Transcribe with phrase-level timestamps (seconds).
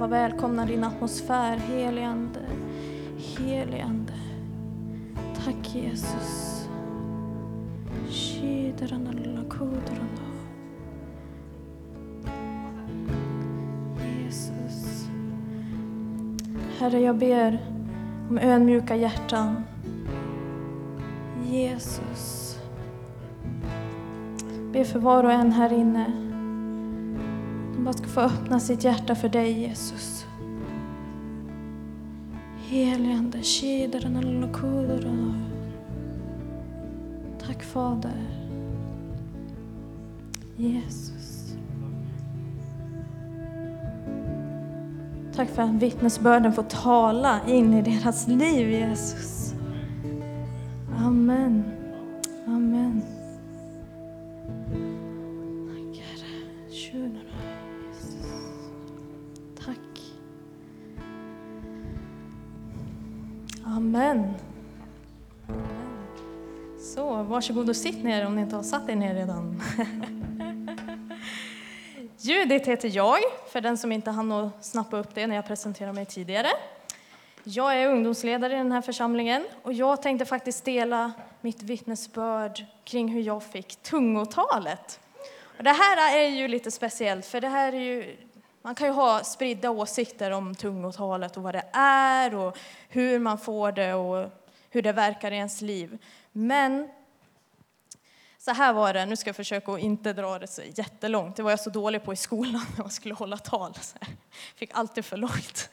[0.00, 2.40] Var välkomna din atmosfär, heligande,
[3.38, 3.82] Ande.
[3.82, 4.12] Ande.
[5.44, 6.68] Tack Jesus.
[14.24, 15.08] Jesus.
[16.78, 17.58] Herre, jag ber
[18.28, 19.64] om ödmjuka hjärtan.
[21.44, 22.58] Jesus.
[24.72, 26.29] Be för var och en här inne.
[27.74, 30.26] De bara ska få öppna sitt hjärta för dig, Jesus.
[32.68, 33.42] Heligande,
[37.46, 38.26] Tack Fader.
[40.56, 41.54] Jesus.
[45.34, 49.54] Tack för att vittnesbörden får tala in i deras liv, Jesus.
[50.96, 51.06] Amen.
[51.06, 51.79] Amen.
[63.90, 64.34] Amen.
[66.94, 69.62] Så, varsågod och sitt ner om ni inte har satt er ner redan.
[72.18, 73.18] Judit heter jag,
[73.48, 76.48] för den som inte hann snappa upp det när jag presenterade mig tidigare.
[77.44, 83.08] Jag är ungdomsledare i den här församlingen och jag tänkte faktiskt dela mitt vittnesbörd kring
[83.08, 85.00] hur jag fick tungotalet.
[85.58, 88.16] Och det här är ju lite speciellt, för det här är ju,
[88.62, 93.38] man kan ju ha spridda åsikter om tungotalet och vad det är och hur man
[93.38, 94.30] får det och
[94.70, 95.98] hur det verkar i ens liv.
[96.32, 96.88] Men
[98.38, 101.36] så här var det, nu ska jag försöka att inte dra det så jättelångt.
[101.36, 103.74] Det var jag så dålig på i skolan när man skulle hålla tal.
[103.74, 104.08] Så jag
[104.56, 105.70] fick alltid för långt.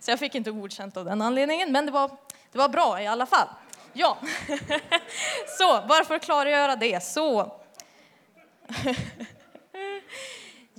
[0.00, 2.10] Så jag fick inte godkänt av den anledningen, men det var,
[2.52, 3.48] det var bra i alla fall.
[3.92, 4.18] Ja,
[5.58, 7.60] så bara för att klargöra det så.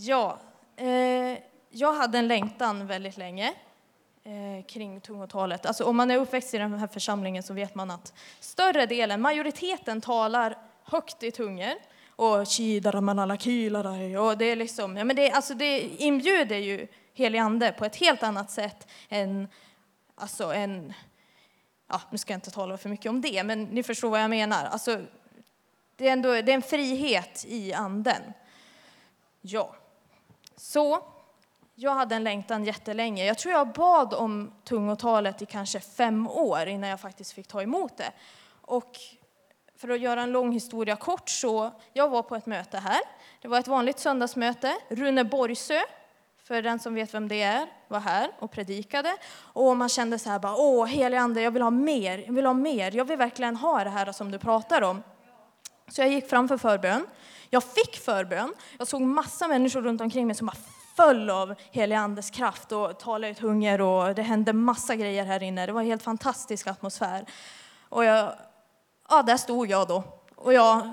[0.01, 0.39] Ja,
[0.79, 1.37] Eh,
[1.69, 3.53] jag hade en längtan väldigt länge
[4.23, 5.65] eh, kring tungotalet.
[5.65, 9.21] Alltså om man är uppväxt i den här församlingen så vet man att större delen,
[9.21, 11.73] majoriteten talar högt i tungor
[12.15, 12.47] och
[14.19, 17.95] och det är liksom, ja men det, alltså det inbjuder ju helig ande på ett
[17.95, 19.47] helt annat sätt än,
[20.15, 20.93] alltså en,
[21.89, 24.29] ja nu ska jag inte tala för mycket om det, men ni förstår vad jag
[24.29, 24.65] menar.
[24.65, 25.01] Alltså,
[25.95, 28.33] det är ändå det är en frihet i anden.
[29.41, 29.75] Ja,
[30.59, 31.03] så
[31.75, 33.25] jag hade en längtan jättelänge.
[33.25, 37.61] Jag tror jag bad om tungotalet i kanske fem år innan jag faktiskt fick ta
[37.61, 38.11] emot det.
[38.61, 38.97] Och
[39.77, 42.99] för att göra en lång historia kort så, jag var på ett möte här.
[43.41, 44.75] Det var ett vanligt söndagsmöte.
[44.89, 45.79] Rune Borgsö,
[46.43, 49.17] för den som vet vem det är, var här och predikade.
[49.37, 52.45] Och man kände så här bara, åh helige ande, jag vill ha mer, jag vill
[52.45, 55.03] ha mer, jag vill verkligen ha det här som du pratar om.
[55.87, 57.07] Så jag gick fram för förbön.
[57.49, 58.53] Jag fick förbön.
[58.77, 60.57] Jag såg massa människor runt omkring mig som bara
[60.95, 65.43] föll av helig andes kraft och talade ut hunger och det hände massa grejer här
[65.43, 65.65] inne.
[65.65, 67.25] Det var en helt fantastisk atmosfär.
[67.89, 68.33] Och jag
[69.09, 70.03] ja, där stod jag då.
[70.35, 70.89] Och jag,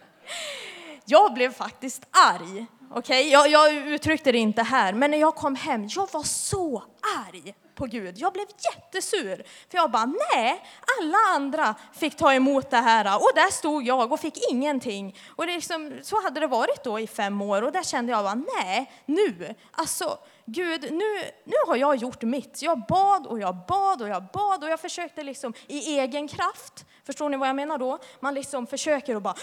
[1.04, 2.66] jag blev faktiskt arg.
[2.94, 3.22] Okay?
[3.22, 6.82] Jag, jag uttryckte det inte här, men när jag kom hem, jag var så
[7.28, 8.18] arg på Gud.
[8.18, 9.44] Jag blev jättesur.
[9.70, 10.64] För jag bara, nej,
[10.98, 15.16] alla andra fick ta emot det här och där stod jag och fick ingenting.
[15.36, 18.24] Och det liksom, så hade det varit då i fem år och där kände jag
[18.24, 21.14] bara, nej, nu, alltså Gud, nu,
[21.44, 22.62] nu har jag gjort mitt.
[22.62, 26.84] Jag bad och jag bad och jag bad och jag försökte liksom i egen kraft.
[27.06, 27.98] Förstår ni vad jag menar då?
[28.20, 29.34] Man liksom försöker och bara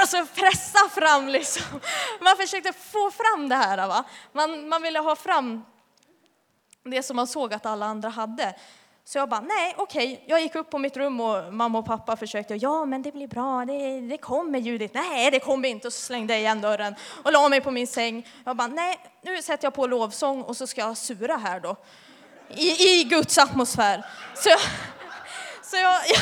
[0.00, 1.80] alltså pressa fram liksom.
[2.20, 3.88] Man försökte få fram det här.
[3.88, 4.04] Va?
[4.32, 5.64] Man, man ville ha fram
[6.84, 8.54] det som man såg att alla andra hade.
[9.04, 10.24] Så jag bara, nej okej, okay.
[10.26, 13.28] jag gick upp på mitt rum och mamma och pappa försökte, ja men det blir
[13.28, 14.94] bra, det, det kommer Judit.
[14.94, 15.86] Nej, det kommer inte.
[15.86, 18.28] Och så slängde jag igen dörren och la mig på min säng.
[18.44, 21.76] Jag bara, nej, nu sätter jag på lovsång och så ska jag sura här då.
[22.48, 24.04] I, i Guds atmosfär.
[24.34, 24.60] Så jag,
[25.62, 26.20] så jag, jag,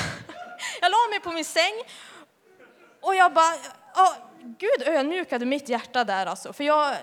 [0.80, 1.74] jag la mig på min säng
[3.00, 3.54] och jag bara,
[3.94, 6.52] ja, Gud ödmjukade mitt hjärta där alltså.
[6.52, 6.96] För jag,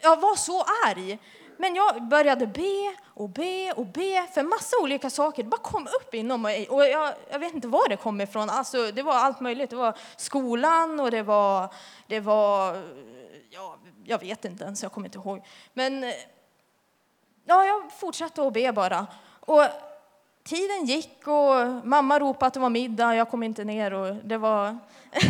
[0.00, 1.18] jag var så arg.
[1.62, 5.42] Men jag började be och be och be för massa olika saker.
[5.42, 6.68] Det bara kom upp inom mig.
[6.68, 8.50] Och jag, jag vet inte var det kom ifrån.
[8.50, 9.70] Alltså, det var allt möjligt.
[9.70, 11.74] Det var skolan och det var,
[12.06, 12.82] det var
[13.50, 15.44] ja, jag vet inte ens, jag kommer inte ihåg.
[15.72, 16.12] Men
[17.44, 19.06] ja, jag fortsatte att be bara.
[19.40, 19.64] Och
[20.44, 23.14] tiden gick och mamma ropade att det var middag.
[23.14, 24.78] Jag kom inte ner och det var...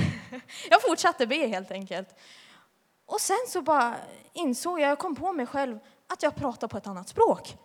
[0.70, 2.08] jag fortsatte be helt enkelt.
[3.06, 3.94] Och sen så bara
[4.32, 5.78] insåg jag, jag kom på mig själv,
[6.12, 7.56] att jag pratar på ett annat språk.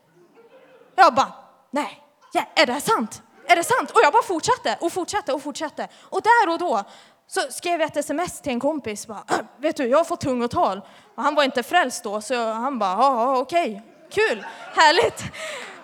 [0.95, 1.31] Jag bara,
[1.71, 2.03] nej,
[2.33, 3.21] ja, är det sant?
[3.47, 3.91] Är det sant?
[3.91, 5.87] Och jag bara fortsatte och fortsatte och fortsatte.
[6.09, 6.83] Och där och då
[7.29, 9.07] Så skrev jag ett sms till en kompis.
[9.07, 10.81] Bara, äh, vet du, jag har fått tungotal.
[11.15, 15.23] Och han var inte frälst då, så han bara, ja, okej, kul, härligt.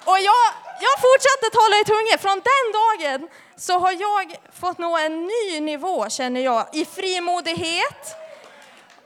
[0.05, 0.43] Och jag,
[0.79, 2.17] jag fortsatte tala i tungor.
[2.17, 8.15] Från den dagen så har jag fått nå en ny nivå, känner jag, i frimodighet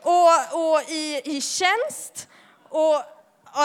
[0.02, 2.28] och, och i, i tjänst.
[2.68, 3.02] Och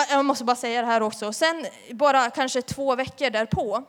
[0.09, 1.33] jag måste bara säga det här också.
[1.33, 3.83] Sen bara kanske två veckor därpå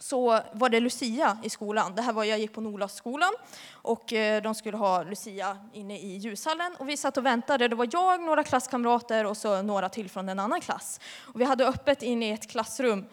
[0.00, 1.94] så var det Lucia i skolan.
[1.94, 3.32] Det här var, jag gick på Nolaskolan
[3.72, 7.68] och eh, de skulle ha Lucia inne i ljushallen och vi satt och väntade.
[7.68, 11.00] Det var jag, några klasskamrater och så några till från en annan klass.
[11.34, 13.06] Och vi hade öppet inne i ett klassrum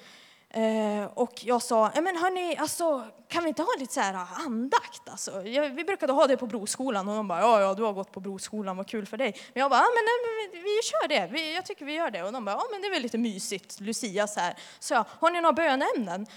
[0.56, 4.14] Eh, och jag sa, eh, men hörni, alltså, kan vi inte ha lite så här
[4.14, 5.10] ah, andakt?
[5.10, 7.94] Alltså, jag, vi brukade ha det på Broskolan och de bara, ja, ja, du har
[7.94, 9.36] gått på Broskolan, vad kul för dig.
[9.54, 12.12] Men jag bara, ja, men, nej, vi, vi kör det, vi, jag tycker vi gör
[12.12, 12.24] det.
[12.24, 14.56] Och de bara, ja, men det är väl lite mysigt, Lucia så här.
[14.80, 16.28] Så jag, har ni några bönämnen?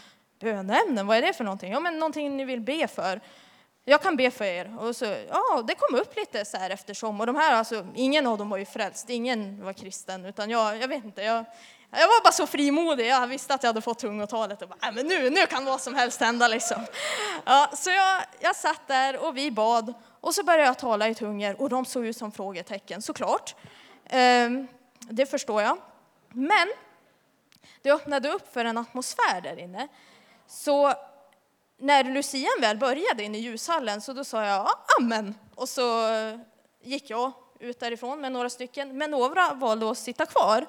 [0.40, 1.72] Bönämnen, vad är det för någonting?
[1.72, 3.20] Ja, men någonting ni vill be för.
[3.84, 4.76] Jag kan be för er.
[4.78, 7.20] Och så, ja, det kom upp lite så här eftersom.
[7.20, 10.78] Och de här, alltså, ingen av dem var ju frälst, ingen var kristen, utan jag,
[10.78, 11.44] jag vet inte, jag,
[11.90, 15.06] jag var bara så frimodig, jag visste att jag hade fått tungotalet och bara, men
[15.06, 16.82] nu, nu kan vad som helst hända liksom.
[17.44, 21.14] Ja, så jag, jag satt där och vi bad och så började jag tala i
[21.14, 23.54] tungor och de såg ut som frågetecken, såklart.
[24.10, 24.66] Ehm,
[25.00, 25.78] det förstår jag.
[26.32, 26.68] Men
[27.82, 29.88] det öppnade upp för en atmosfär där inne.
[30.46, 30.92] Så
[31.78, 36.08] när lucian väl började inne i ljushallen så då sa jag "Ja, amen och så
[36.82, 40.66] gick jag ut därifrån med några stycken, men några valde att sitta kvar.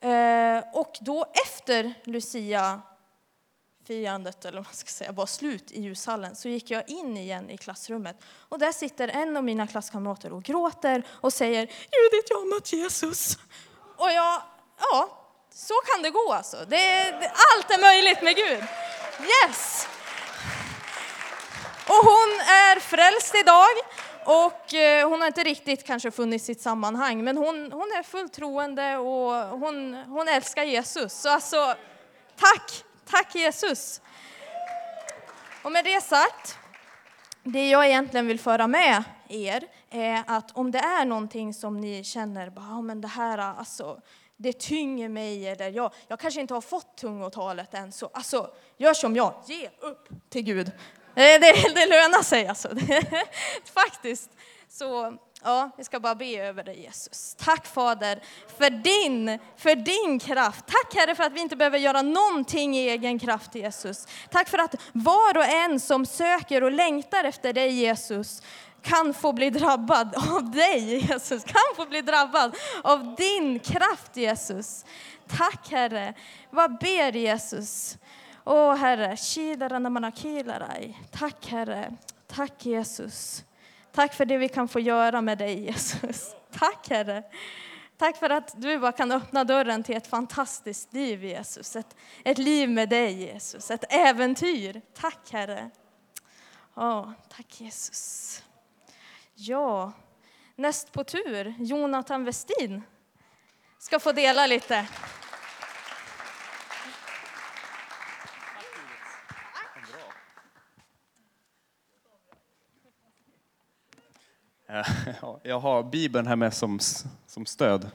[0.00, 2.82] Eh, och då efter Lucia
[3.86, 7.50] firandet, eller vad man ska säga, var slut i ljushallen så gick jag in igen
[7.50, 8.16] i klassrummet
[8.48, 12.72] och där sitter en av mina klasskamrater och gråter och säger Judith, jag har mött
[12.72, 13.38] Jesus.
[13.96, 14.42] Och jag,
[14.78, 15.08] ja,
[15.54, 16.56] så kan det gå alltså.
[16.56, 16.76] Det,
[17.20, 18.64] det, allt är möjligt med Gud.
[19.20, 19.88] Yes!
[21.88, 23.74] Och hon är frälst idag
[24.26, 28.32] och eh, hon har inte riktigt kanske funnit sitt sammanhang, men hon, hon är fullt
[28.32, 31.12] troende och hon, hon älskar Jesus.
[31.12, 31.74] Så alltså,
[32.36, 34.00] tack, tack Jesus.
[35.62, 36.58] Och med det sagt,
[37.42, 42.04] det jag egentligen vill föra med er är att om det är någonting som ni
[42.04, 44.00] känner, bara, men det här alltså,
[44.36, 48.94] det tynger mig eller jag, jag kanske inte har fått tungotalet än, så alltså, gör
[48.94, 50.72] som jag, ge upp till Gud.
[51.16, 52.68] Eh, det, det, lönar sig alltså.
[53.74, 54.30] Faktiskt.
[54.68, 57.34] Så ja, vi ska bara be över dig Jesus.
[57.38, 58.22] Tack Fader
[58.58, 60.64] för din, för din kraft.
[60.66, 64.06] Tack Herre för att vi inte behöver göra någonting i egen kraft Jesus.
[64.30, 68.42] Tack för att var och en som söker och längtar efter dig Jesus
[68.82, 74.84] kan få bli drabbad av dig Jesus, kan få bli drabbad av din kraft Jesus.
[75.28, 76.14] Tack Herre.
[76.50, 77.98] Vad ber Jesus?
[78.48, 79.16] Åh Herre,
[81.10, 83.44] tack Herre, tack Jesus.
[83.92, 86.34] Tack för det vi kan få göra med dig Jesus.
[86.52, 87.22] Tack Herre.
[87.96, 91.76] Tack för att du bara kan öppna dörren till ett fantastiskt liv Jesus.
[91.76, 94.82] Ett, ett liv med dig Jesus, ett äventyr.
[94.94, 95.70] Tack Herre.
[96.74, 98.42] Åh, tack Jesus.
[99.34, 99.92] Ja,
[100.56, 102.82] näst på tur, Jonathan Westin
[103.78, 104.86] ska få dela lite.
[114.68, 114.84] Ja,
[115.42, 116.78] jag har Bibeln här med som,
[117.26, 117.90] som stöd.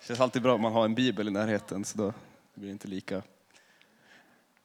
[0.00, 2.12] Det känns alltid bra om man har en bibel i närheten så då
[2.54, 3.22] blir det inte lika.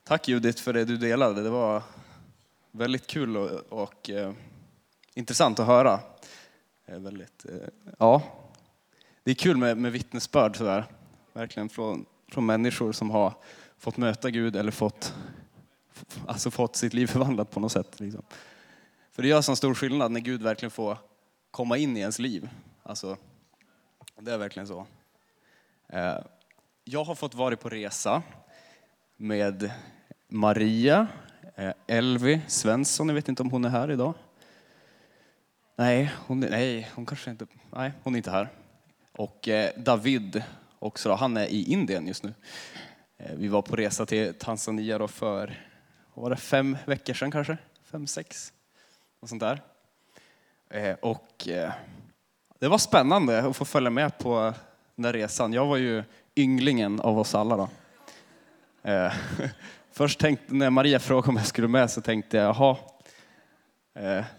[0.04, 1.42] Tack Judith för det du delade.
[1.42, 1.82] Det var
[2.70, 4.32] väldigt kul och, och eh,
[5.14, 6.00] intressant att höra.
[6.86, 7.68] Eh, väldigt, eh,
[7.98, 8.22] ja,
[9.22, 10.84] det är kul med, med vittnesbörd sådär.
[11.32, 13.34] Verkligen från, från människor som har
[13.78, 15.14] fått möta Gud eller fått,
[16.26, 18.00] alltså fått sitt liv förvandlat på något sätt.
[18.00, 18.22] Liksom.
[19.18, 20.98] För det gör sån stor skillnad när Gud verkligen får
[21.50, 22.48] komma in i ens liv.
[22.82, 23.16] Alltså,
[24.20, 24.86] det är verkligen så.
[25.88, 26.18] Eh,
[26.84, 28.22] jag har fått vara på resa
[29.16, 29.70] med
[30.28, 31.06] Maria,
[31.56, 34.14] eh, Elvi Svensson, jag vet inte om hon är här idag.
[35.76, 38.48] Nej, hon, nej, hon kanske inte, nej, hon är inte här.
[39.12, 40.42] Och eh, David
[40.78, 42.34] också, då, han är i Indien just nu.
[43.16, 45.64] Vi var på resa till Tanzania då för,
[46.14, 47.58] vad var det, fem veckor sedan kanske?
[47.82, 48.52] Fem, sex?
[49.20, 49.62] Och sånt där.
[50.70, 51.72] Eh, och eh,
[52.58, 54.54] det var spännande att få följa med på
[54.94, 55.52] den där resan.
[55.52, 56.04] Jag var ju
[56.36, 57.68] ynglingen av oss alla då.
[58.90, 59.12] Eh,
[59.92, 62.76] först tänkte, när Maria frågade om jag skulle med så tänkte jag, jaha,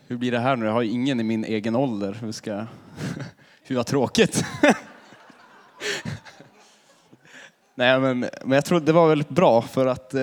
[0.07, 0.65] hur blir det här nu?
[0.65, 2.13] Jag har ju ingen i min egen ålder.
[2.13, 2.65] Hur ska,
[3.63, 4.45] hur vad tråkigt.
[7.75, 10.13] Nej, men, men jag tror det var väldigt bra för att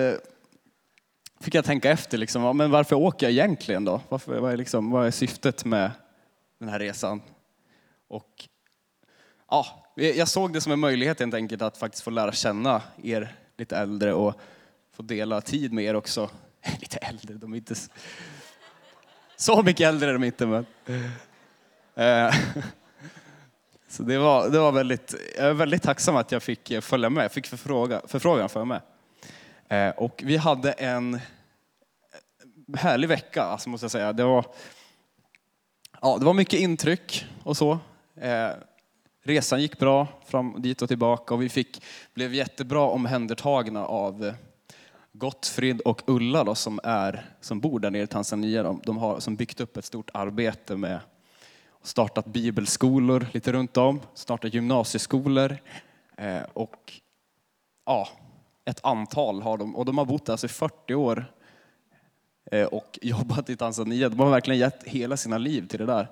[1.39, 4.01] fick jag tänka efter, liksom, men varför åker jag egentligen då?
[4.09, 5.91] Varför, vad, är liksom, vad är syftet med
[6.59, 7.21] den här resan?
[8.07, 8.47] Och
[9.49, 9.65] ja,
[9.95, 13.77] jag såg det som en möjlighet helt enkelt att faktiskt få lära känna er lite
[13.77, 14.39] äldre och
[14.93, 16.29] få dela tid med er också.
[16.79, 17.75] Lite äldre, de är inte
[19.35, 20.65] så mycket äldre är de inte men.
[21.95, 22.35] Eh,
[23.87, 27.23] så det var, det var väldigt, jag är väldigt tacksam att jag fick följa med,
[27.23, 28.81] jag fick förfråga, förfrågan för med.
[29.67, 31.19] Eh, och vi hade en
[32.77, 34.13] härlig vecka, alltså måste jag säga.
[34.13, 34.45] Det var,
[36.01, 37.79] ja, det var mycket intryck och så.
[38.15, 38.49] Eh,
[39.23, 41.83] resan gick bra fram dit och tillbaka och vi fick,
[42.13, 44.33] blev jättebra omhändertagna av
[45.11, 48.63] Gottfrid och Ulla då, som, är, som bor där nere i Tanzania.
[48.63, 50.99] De, de har som byggt upp ett stort arbete med
[51.81, 55.57] startat bibelskolor lite runt om, startat gymnasieskolor
[56.17, 56.93] eh, och
[57.85, 58.07] ja,
[58.67, 59.75] ett antal har de.
[59.75, 61.33] Och de har bott där alltså i 40 år
[62.51, 64.09] eh, och jobbat i Tanzania.
[64.09, 66.07] De har verkligen gett hela sina liv till det där.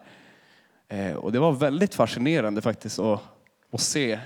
[0.88, 3.22] Eh, och det var väldigt fascinerande faktiskt att,
[3.72, 4.20] att se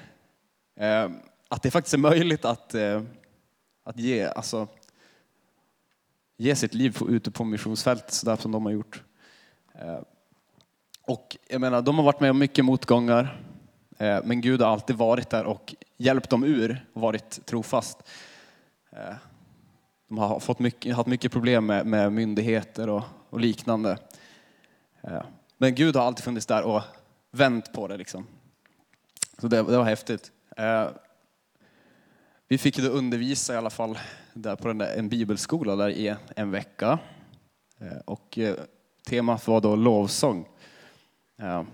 [0.80, 1.10] eh,
[1.48, 2.76] att det faktiskt är möjligt att,
[3.84, 4.68] att ge, alltså,
[6.38, 9.04] ge sitt liv ute på missionsfältet sådär som de har gjort.
[11.02, 13.42] Och jag menar, de har varit med om mycket motgångar,
[14.00, 17.98] Eh, men Gud har alltid varit där och hjälpt dem ur och varit trofast.
[18.91, 19.15] Eh,
[20.08, 23.98] de har fått mycket, haft mycket problem med, med myndigheter och, och liknande.
[25.01, 25.24] Eh,
[25.58, 26.82] men Gud har alltid funnits där och
[27.32, 28.27] vänt på det liksom.
[29.38, 30.32] Så det, det var häftigt.
[32.48, 34.00] Vi fick då undervisa i alla fall
[34.34, 37.00] där på där, en bibelskola där i en vecka.
[38.06, 38.39] Och
[39.06, 40.48] temat var då lovsång.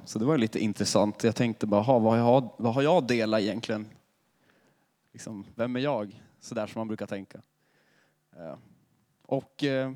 [0.06, 1.24] Så det var lite intressant.
[1.24, 3.88] Jag tänkte bara, vad, har jag, vad har jag delat egentligen?
[5.14, 6.22] Liksom, vem är jag?
[6.40, 7.42] Så där som man brukar tänka.
[9.26, 9.92] Och eh,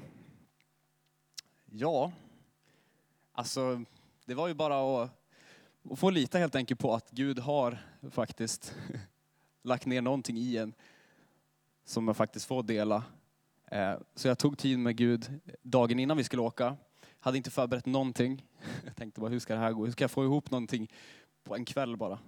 [1.66, 2.12] ja,
[3.40, 3.84] Alltså,
[4.26, 5.10] det var ju bara att,
[5.92, 7.78] att få lita helt enkelt på att Gud har
[8.12, 8.76] faktiskt
[9.64, 10.74] lagt ner någonting i en
[11.86, 13.04] som jag faktiskt får dela.
[13.66, 16.78] Eh, så jag tog tid med Gud dagen innan vi skulle åka.
[17.20, 18.46] Hade inte förberett någonting.
[18.86, 19.86] Jag tänkte bara, hur ska det här gå?
[19.86, 20.92] Hur ska jag få ihop någonting
[21.44, 22.20] på en kväll bara?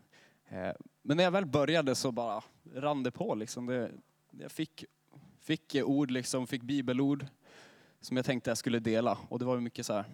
[0.49, 2.43] Eh, men när jag väl började så bara
[2.73, 3.65] rann det på liksom.
[3.65, 3.91] Det,
[4.31, 4.85] jag fick,
[5.39, 7.25] fick ord liksom, fick bibelord
[8.01, 9.17] som jag tänkte jag skulle dela.
[9.29, 10.05] Och det var mycket så här,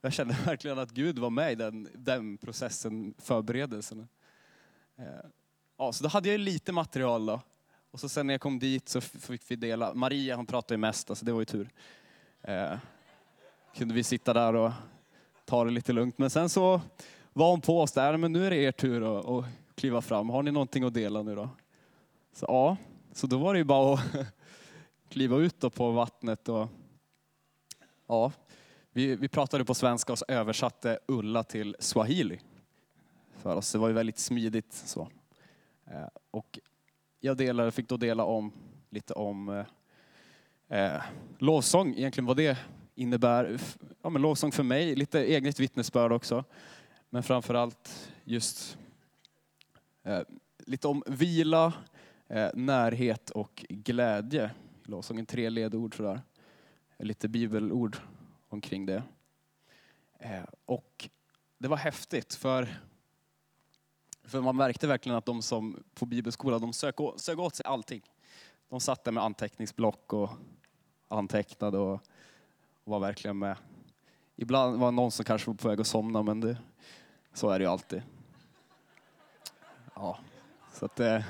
[0.00, 4.08] jag kände verkligen att Gud var med i den, den processen, förberedelserna.
[4.96, 5.04] Eh,
[5.76, 7.40] ja, så då hade jag lite material då.
[7.90, 9.94] Och så sen när jag kom dit så fick vi dela.
[9.94, 11.70] Maria hon pratade ju mest, alltså det var ju tur.
[12.42, 12.76] Eh,
[13.74, 14.72] kunde vi sitta där och
[15.44, 16.18] ta det lite lugnt.
[16.18, 16.80] Men sen så
[17.32, 19.44] var hon på oss där, men nu är det er tur att, att
[19.74, 20.28] kliva fram.
[20.28, 21.48] Har ni någonting att dela nu då?
[22.32, 22.76] Så ja,
[23.12, 24.00] så då var det ju bara att
[25.08, 26.68] kliva ut då på vattnet och
[28.06, 28.32] ja,
[28.92, 32.40] vi, vi pratade på svenska och så översatte Ulla till swahili
[33.36, 33.72] för oss.
[33.72, 35.08] Det var ju väldigt smidigt så.
[35.86, 36.58] Eh, och
[37.20, 38.52] jag delade, fick då dela om
[38.90, 39.48] lite om
[40.68, 41.02] eh, eh
[41.38, 42.58] lovsång, egentligen vad det
[42.98, 43.60] innebär.
[44.02, 46.44] Ja, men lovsång för mig, lite eget vittnesbörd också.
[47.10, 48.78] Men framför allt just
[50.02, 50.20] eh,
[50.58, 51.72] lite om vila,
[52.28, 54.50] eh, närhet och glädje.
[54.84, 56.20] Lovsången tre ledord sådär.
[56.98, 57.96] Lite bibelord
[58.48, 59.02] omkring det.
[60.18, 61.08] Eh, och
[61.58, 62.80] det var häftigt för,
[64.24, 68.02] för man märkte verkligen att de som på bibelskolan, de sög, sög åt sig allting.
[68.68, 70.30] De satt där med anteckningsblock och
[71.08, 72.00] antecknade och, och
[72.88, 73.56] var verkligen med.
[74.36, 76.56] Ibland var det någon som kanske var på väg att somna, men det,
[77.34, 78.02] så är det ju alltid.
[79.94, 80.18] Ja,
[80.72, 81.22] så att, eh,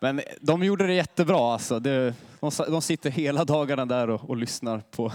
[0.00, 1.52] men de gjorde det jättebra.
[1.52, 1.80] Alltså.
[1.80, 5.12] Det, de, de sitter hela dagarna där och, och lyssnar på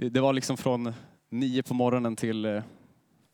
[0.00, 0.92] det var liksom från
[1.28, 2.62] nio på morgonen till eh,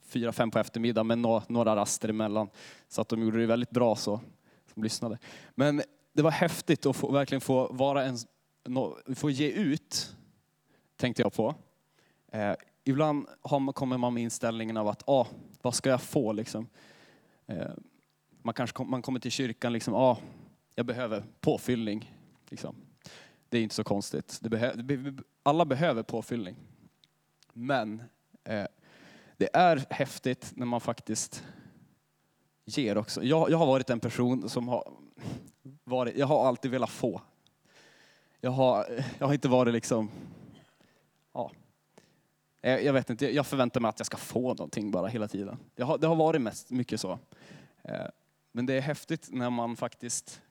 [0.06, 1.18] fyra, fem på eftermiddagen med
[1.48, 2.48] några raster emellan.
[2.88, 4.20] Så att de gjorde det väldigt bra så,
[4.74, 5.18] som lyssnade.
[5.54, 8.16] Men det var häftigt att få, verkligen få vara en,
[9.14, 10.16] få ge ut,
[11.04, 11.54] tänkte jag på.
[12.32, 15.26] Eh, ibland har, kommer man med inställningen av att, ah,
[15.62, 16.68] vad ska jag få liksom?
[17.46, 17.70] Eh,
[18.42, 20.18] man kanske kom, man kommer till kyrkan liksom, ah,
[20.74, 22.14] jag behöver påfyllning.
[22.48, 22.76] Liksom.
[23.48, 24.40] Det är inte så konstigt.
[24.40, 24.72] Behö
[25.42, 26.56] alla behöver påfyllning.
[27.52, 28.02] Men
[28.44, 28.66] eh,
[29.36, 31.44] det är häftigt när man faktiskt
[32.64, 33.22] ger också.
[33.22, 34.92] Jag, jag har varit en person som har
[35.84, 37.20] varit, jag har alltid velat få.
[38.40, 38.86] Jag har,
[39.18, 40.10] jag har inte varit liksom,
[41.34, 41.50] ja.
[42.62, 45.58] Eh, jag vet inte, jag förväntar mig att jag ska få någonting bara hela tiden.
[45.74, 47.18] Det har, det har varit mest mycket så.
[47.82, 48.06] Eh,
[48.52, 50.42] men det är häftigt när man faktiskt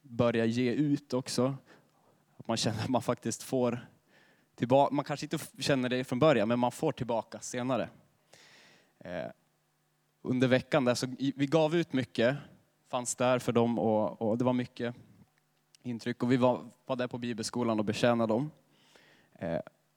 [0.00, 1.56] börjar ge ut också
[2.36, 3.86] Att man känner att man faktiskt får
[4.54, 7.88] tillbaka, man kanske inte känner det från början, men man får tillbaka senare.
[8.98, 9.26] Eh,
[10.22, 12.36] under veckan där så vi gav ut mycket,
[12.88, 14.94] fanns där för dem och, och det var mycket
[15.82, 18.50] intryck och vi var, var där på bibelskolan och betjänade dem.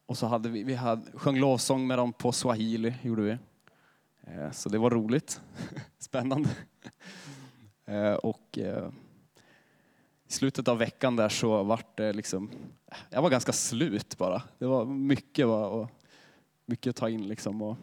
[0.07, 3.37] Och så hade vi, vi hade, sjöng lovsång med dem på swahili, gjorde vi.
[4.21, 5.41] Eh, så det var roligt,
[5.99, 6.49] spännande.
[7.85, 8.89] Eh, och eh,
[10.27, 12.51] i slutet av veckan där så var det liksom,
[13.09, 14.41] jag var ganska slut bara.
[14.57, 15.89] Det var mycket, va, och
[16.65, 17.61] mycket att ta in liksom.
[17.61, 17.77] Och,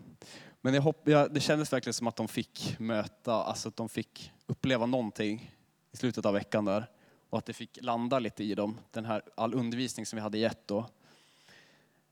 [0.60, 3.88] men jag hopp, jag, det kändes verkligen som att de fick möta, alltså att de
[3.88, 5.54] fick uppleva någonting
[5.92, 6.90] i slutet av veckan där.
[7.30, 10.38] Och att det fick landa lite i dem, den här, all undervisning som vi hade
[10.38, 10.86] gett då.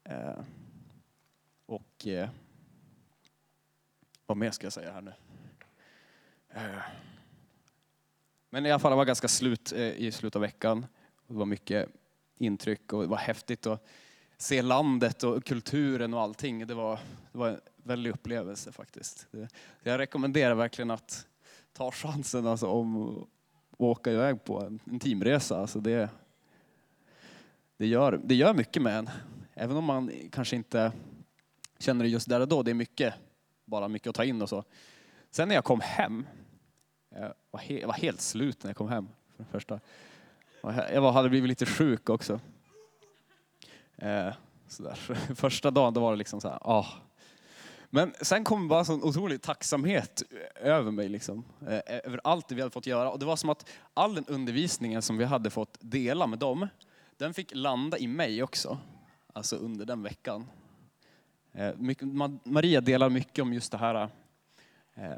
[0.05, 0.41] Eh,
[1.67, 2.29] och eh,
[4.27, 5.13] vad mer ska jag säga här nu?
[6.51, 6.83] Eh,
[8.51, 10.87] men i alla fall, det var ganska slut eh, i slutet av veckan.
[11.27, 11.89] Det var mycket
[12.37, 13.87] intryck och det var häftigt att
[14.37, 16.67] se landet och kulturen och allting.
[16.67, 16.99] Det var,
[17.33, 19.27] det var en väldig upplevelse faktiskt.
[19.83, 21.27] Jag rekommenderar verkligen att
[21.73, 23.29] ta chansen alltså, om att
[23.77, 25.61] åka iväg på en, en teamresa.
[25.61, 26.11] Alltså det,
[27.77, 29.11] det, gör, det gör mycket med en.
[29.63, 30.93] Även om man kanske inte
[31.79, 32.63] känner det just där och då.
[32.63, 33.15] Det är mycket,
[33.65, 34.65] bara mycket att ta in och så.
[35.31, 36.27] Sen när jag kom hem
[37.11, 39.09] jag var, he jag var helt slut när jag kom hem.
[39.37, 39.81] För det första.
[40.93, 42.41] Jag var, hade blivit lite sjuk också.
[43.97, 44.33] Eh,
[44.69, 44.95] sådär.
[45.35, 46.87] Första dagen då var det liksom så här, ah.
[47.91, 50.23] Men sen kom bara sån otrolig tacksamhet
[50.55, 51.45] över mig, liksom.
[51.69, 53.11] Eh, över allt det vi hade fått göra.
[53.11, 56.69] Och det var som att all den undervisningen som vi hade fått dela med dem,
[57.17, 58.79] den fick landa i mig också.
[59.33, 60.47] Alltså under den veckan.
[61.53, 61.75] Eh,
[62.45, 64.09] Maria delar mycket om just det här
[64.95, 65.13] eh,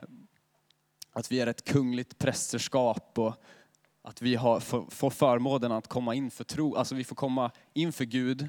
[1.12, 3.35] att vi är ett kungligt prästerskap och
[4.03, 8.05] att vi har, får förmånen att komma in för tro, alltså vi får komma inför
[8.05, 8.48] Gud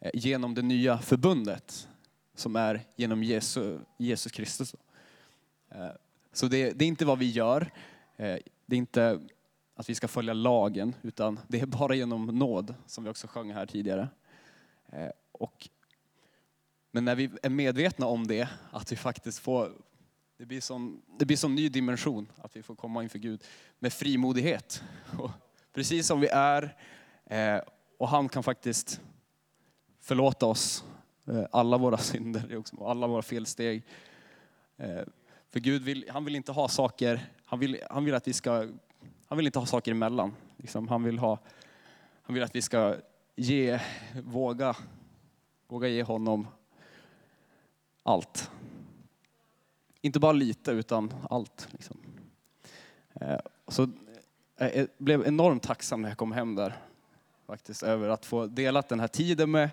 [0.00, 1.88] eh, genom det nya förbundet
[2.34, 4.74] som är genom Jesus, Jesus Kristus.
[6.32, 7.70] Så det, det, är inte vad vi gör,
[8.16, 9.20] det är inte
[9.74, 13.52] att vi ska följa lagen, utan det är bara genom nåd, som vi också sjöng
[13.52, 14.08] här tidigare.
[14.92, 15.68] Eh, och,
[16.90, 19.72] men när vi är medvetna om det, att vi faktiskt får
[20.36, 23.44] det blir som, det blir som ny dimension att vi får komma inför Gud
[23.78, 24.82] med frimodighet.
[25.18, 25.30] Och
[25.72, 26.76] precis som vi är.
[27.26, 27.60] Eh,
[27.98, 29.00] och han kan faktiskt
[30.00, 30.84] förlåta oss
[31.26, 33.82] eh, alla våra synder och alla våra felsteg.
[35.50, 38.68] För Gud vill, han vill inte ha saker, han vill, han vill att vi ska,
[39.26, 40.34] han vill inte ha saker emellan.
[40.56, 41.38] Liksom, han, vill ha,
[42.22, 42.96] han vill att vi ska
[43.36, 43.80] ge,
[44.24, 44.76] våga,
[45.68, 46.46] våga ge honom
[48.02, 48.50] allt.
[50.00, 51.68] Inte bara lite, utan allt.
[51.70, 51.96] Liksom.
[53.14, 53.82] Eh, så
[54.56, 56.76] eh, jag blev enormt tacksam när jag kom hem där.
[57.46, 59.70] Faktiskt över att få dela den här tiden med,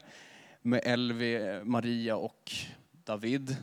[0.62, 2.52] med Elvi, Maria och
[3.04, 3.58] David.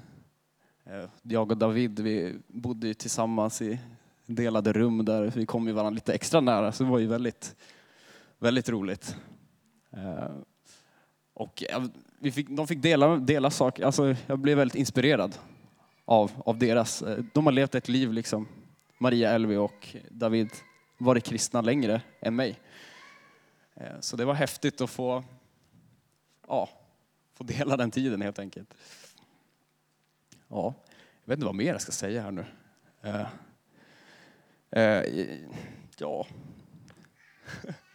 [0.84, 3.78] Eh, jag och David, vi bodde tillsammans i
[4.26, 5.32] delade rum där.
[5.36, 7.56] Vi kom ju varandra lite extra nära, så det var ju väldigt,
[8.38, 9.16] väldigt roligt.
[9.96, 10.30] Eh,
[11.34, 11.64] och
[12.18, 15.38] vi fick, de fick dela, dela saker, alltså jag blev väldigt inspirerad
[16.04, 18.48] av, av deras, eh, de har levt ett liv liksom,
[18.98, 20.50] Maria, Elvi och David,
[20.98, 22.60] varit kristna längre än mig.
[23.74, 25.24] Eh, så det var häftigt att få,
[26.48, 26.68] ja,
[27.34, 28.74] få dela den tiden helt enkelt.
[30.48, 30.74] Ja,
[31.24, 32.44] jag vet inte vad mer jag ska säga här nu.
[33.04, 33.26] Uh,
[34.76, 35.38] uh,
[35.98, 36.26] ja.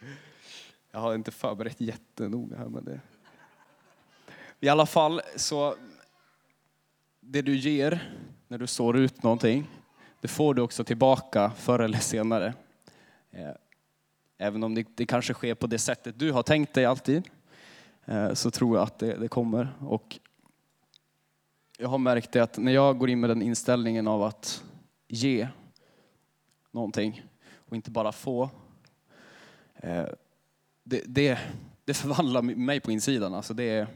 [0.91, 2.99] jag har inte förberett jättenoga här men det...
[4.59, 5.75] I alla fall så
[7.19, 9.69] det du ger när du sår ut någonting,
[10.21, 12.53] det får du också tillbaka förr eller senare.
[13.31, 13.51] Eh,
[14.37, 17.29] även om det, det kanske sker på det sättet du har tänkt dig alltid,
[18.05, 19.73] eh, så tror jag att det, det kommer.
[19.79, 20.19] Och
[21.77, 24.63] jag har märkt det att när jag går in med den inställningen av att
[25.07, 25.47] ge
[26.71, 27.25] någonting
[27.55, 28.49] och inte bara få,
[29.75, 30.05] eh,
[30.83, 31.39] det, det,
[31.85, 33.33] det förvandlar mig på insidan.
[33.33, 33.87] Alltså det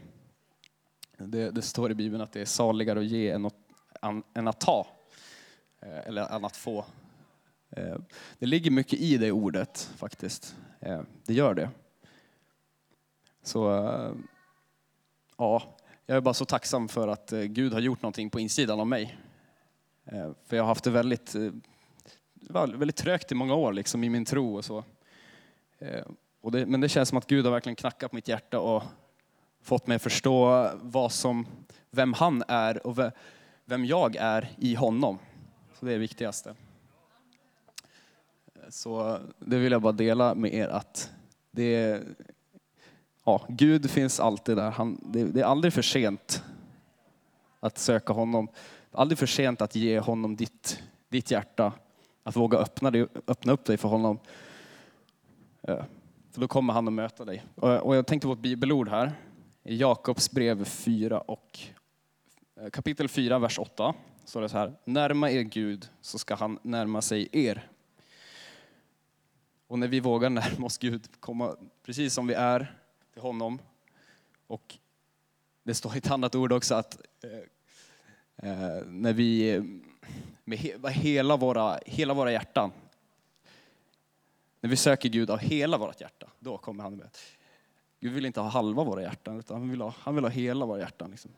[1.18, 3.54] det, det, står i Bibeln att det är saligare att ge än att,
[4.34, 4.86] än att ta,
[5.80, 6.84] eh, eller än att få.
[7.70, 7.96] Eh,
[8.38, 10.56] det ligger mycket i det ordet faktiskt.
[10.80, 11.70] Eh, det gör det.
[13.42, 13.64] Så
[15.36, 15.62] ja,
[16.06, 19.18] jag är bara så tacksam för att Gud har gjort någonting på insidan av mig.
[20.44, 21.34] För jag har haft det väldigt,
[22.50, 24.84] väldigt trögt i många år liksom, i min tro och så.
[26.46, 28.82] Och det, men det känns som att Gud har verkligen knackat på mitt hjärta och
[29.62, 31.46] fått mig att förstå vad som,
[31.90, 32.98] vem han är och
[33.64, 35.18] vem jag är i honom.
[35.78, 36.54] Så det är det viktigaste.
[38.68, 41.10] Så det vill jag bara dela med er att
[41.50, 42.02] det är
[43.24, 44.70] ja, Gud finns alltid där.
[44.70, 46.44] Han, det, det är aldrig för sent
[47.60, 48.48] att söka honom.
[48.92, 51.72] Aldrig för sent att ge honom ditt, ditt hjärta.
[52.22, 54.18] Att våga öppna, dig, öppna upp dig för honom.
[56.36, 57.44] För då kommer han att möta dig.
[57.54, 59.12] Och jag tänkte på ett bibelord här.
[59.62, 61.58] I Jakobs brev 4 och
[62.60, 63.94] eh, kapitel 4, vers 8.
[64.24, 64.76] står det så här.
[64.84, 67.70] Närma er Gud så ska han närma sig er.
[69.66, 72.74] Och när vi vågar närma oss Gud, komma precis som vi är
[73.12, 73.58] till honom.
[74.46, 74.78] Och
[75.62, 79.62] det står i ett annat ord också att eh, eh när vi eh,
[80.44, 82.72] med he, hela, våra, hela våra hjärtan,
[84.60, 87.08] när vi söker Gud av hela vårt hjärta, då kommer han med.
[88.00, 90.66] Gud vill inte ha halva våra hjärtan, utan han vill ha, han vill ha hela
[90.66, 91.10] våra hjärtan.
[91.10, 91.30] Liksom.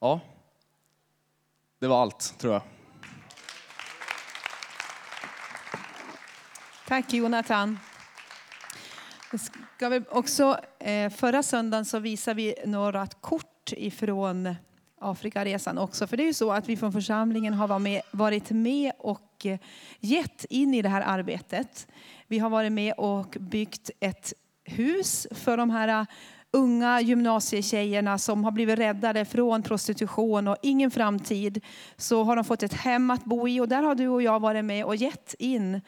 [0.00, 0.20] Ja,
[1.78, 2.62] det var allt tror jag.
[6.86, 7.78] Tack Jonathan.
[9.76, 14.54] Ska vi också, eh, förra söndagen så visade vi några kort ifrån
[15.02, 16.06] Afrikaresan också.
[16.06, 19.46] För det är ju så att vi från församlingen har varit med, varit med och
[19.46, 19.58] eh,
[20.00, 21.86] gett in i det här arbetet.
[22.26, 24.32] Vi har varit med och byggt ett
[24.64, 26.06] hus för de här eh,
[26.50, 31.64] unga gymnasietjejerna som har blivit räddade från prostitution och ingen framtid.
[31.96, 34.40] Så har de fått ett hem att bo i och där har du och jag
[34.40, 35.80] varit med och gett in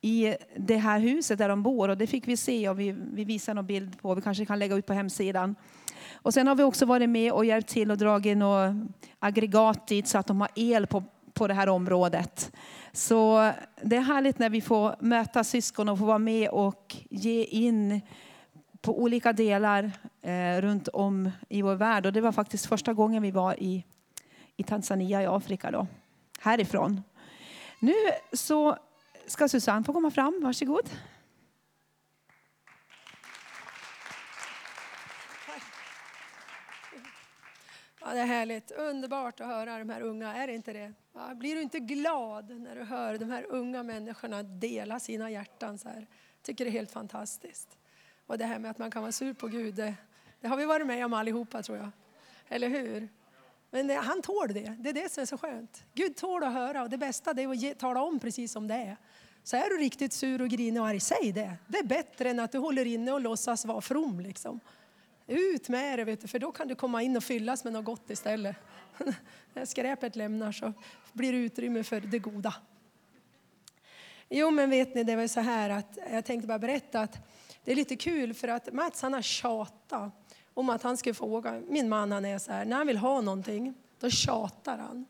[0.00, 1.88] i det här huset där de bor.
[1.88, 4.14] Och det fick vi se och vi, vi visar någon bild på.
[4.14, 5.54] Vi kanske kan lägga ut på hemsidan.
[6.22, 8.86] Och sen har vi också varit med och hjälpt till och dragit några
[9.18, 12.52] aggregat dit så att de har el på, på det här området.
[12.92, 13.52] Så
[13.82, 18.00] det är härligt när vi får möta syskon och få vara med och ge in
[18.80, 19.90] på olika delar
[20.22, 22.06] eh, runt om i vår värld.
[22.06, 23.84] Och det var faktiskt första gången vi var i,
[24.56, 25.86] i Tanzania i Afrika då,
[26.40, 27.02] härifrån.
[27.80, 27.94] Nu
[28.32, 28.76] så
[29.26, 30.40] ska Susanne få komma fram.
[30.42, 30.90] Varsågod.
[38.08, 38.70] Ja, det är härligt.
[38.70, 40.92] Underbart att höra de här unga, är det inte det?
[41.14, 45.78] Ja, blir du inte glad när du hör de här unga människorna dela sina hjärtan
[45.78, 46.06] så här?
[46.42, 47.78] Tycker det är helt fantastiskt.
[48.26, 49.94] Och det här med att man kan vara sur på Gud, det,
[50.40, 51.90] det har vi varit med om allihopa tror jag.
[52.48, 53.08] Eller hur?
[53.70, 54.76] Men det, han tål det.
[54.78, 55.84] Det är det som är så skönt.
[55.94, 58.68] Gud tål att höra och det bästa det är att ge, tala om precis som
[58.68, 58.96] det är.
[59.42, 61.56] Så är du riktigt sur och grinig och arg, säg det.
[61.66, 64.20] Det är bättre än att du håller inne och låtsas vara from.
[64.20, 64.60] Liksom.
[65.30, 67.84] Ut med det, vet du, för då kan du komma in och fyllas med något
[67.84, 68.56] gott istället.
[69.54, 70.72] När skräpet lämnar så
[71.12, 72.54] blir det utrymme för det goda.
[74.28, 77.18] Jo, men vet ni, det var så här att jag tänkte bara berätta att
[77.64, 80.12] det är lite kul för att Mats han har tjatat
[80.54, 81.62] om att han skulle fråga.
[81.68, 85.06] Min man han är så här, när han vill ha någonting, då tjatar han.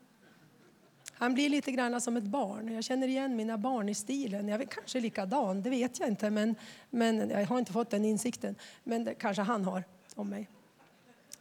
[1.13, 2.73] Han blir lite grann som ett barn.
[2.73, 4.47] Jag känner igen mina barn i stilen.
[4.47, 6.29] Jag är kanske likadan, det vet jag inte.
[6.29, 6.55] Men,
[6.89, 8.55] men jag har inte fått den insikten.
[8.83, 9.83] Men det kanske han har
[10.15, 10.47] om mig.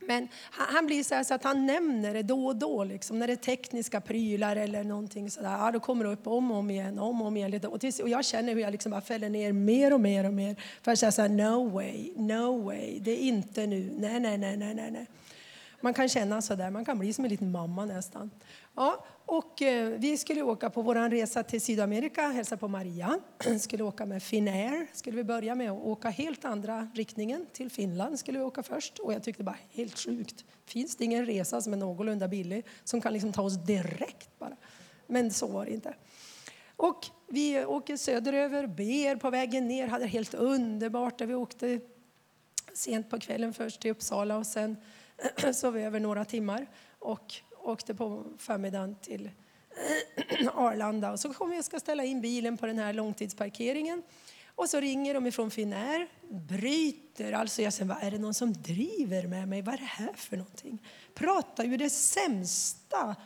[0.01, 3.27] Men han, han blir så, så, att han nämner det då och då, liksom, när
[3.27, 5.51] det är tekniska prylar eller någonting sådär.
[5.51, 7.61] Ja, då kommer det upp om och om igen, om och om igen.
[7.65, 10.35] Och, tills, och jag känner hur jag liksom bara fäller ner mer och mer och
[10.35, 10.57] mer.
[10.83, 14.39] För att säga så här, no way, no way, det är inte nu, nej, nej,
[14.39, 15.07] nej, nej, nej.
[15.81, 18.31] Man kan känna så där, man kan bli som en liten mamma nästan.
[18.75, 23.21] Ja, och eh, vi skulle åka på vår resa till Sydamerika, hälsa på Maria.
[23.61, 24.87] skulle åka med Finnair.
[24.93, 27.47] Skulle vi börja med att åka helt andra riktningen.
[27.53, 28.99] Till Finland skulle vi åka först.
[28.99, 30.45] Och jag tyckte bara helt sjukt.
[30.67, 34.57] Finns det ingen resa som är någorlunda billig som kan liksom ta oss direkt bara?
[35.07, 35.95] Men så var det inte.
[36.77, 41.81] Och vi åker söderöver, ber på vägen ner, hade det helt underbart där vi åkte
[42.75, 44.77] sent på kvällen först till Uppsala och sen
[45.53, 46.67] sov vi över några timmar
[46.99, 49.31] och åkte på förmiddagen till
[50.55, 51.13] Arlanda.
[51.13, 54.03] Och så kommer jag ska ställa in bilen på den här långtidsparkeringen.
[54.55, 57.33] Och så ringer de ifrån Finnair, bryter.
[57.33, 59.63] Alltså jag säger, vad är det någon som driver med mig?
[59.63, 60.83] Vad är det här för någonting?
[61.15, 63.17] Pratar ju det sämsta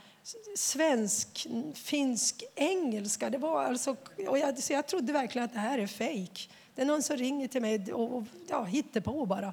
[0.57, 3.31] svensk, finsk, engelska.
[3.31, 3.97] Det var alltså,
[4.29, 6.51] och jag, så jag trodde verkligen att det här är fejk.
[6.75, 9.53] Det är någon som ringer till mig och, och ja, hittar på bara.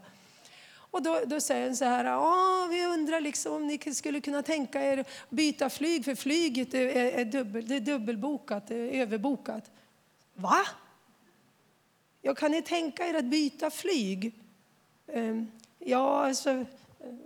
[0.92, 4.44] Och då, då säger han så här, ja, vi undrar liksom om ni skulle kunna
[4.44, 9.72] tänka er byta flyg, för flyget är, är, dubbel, det är dubbelbokat, det är överbokat.
[10.34, 10.60] Va?
[12.22, 14.34] Ja, kan ni tänka er att byta flyg?
[15.14, 16.66] Ehm, ja, alltså,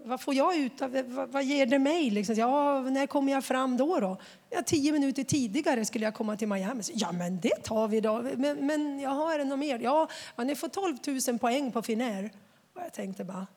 [0.03, 2.09] vad får jag ut av vad, vad ger det mig?
[2.09, 2.35] Liksom?
[2.35, 3.99] Ja, när kommer jag fram då?
[3.99, 4.17] då?
[4.49, 6.83] Ja, tio minuter tidigare skulle jag komma till Miami.
[6.93, 8.21] Ja, men det tar vi då.
[8.21, 9.79] Men, men jag har något mer.
[9.79, 10.97] Ja, ni får 12
[11.27, 12.31] 000 poäng på Finnair.
[12.73, 13.47] Och jag tänkte bara,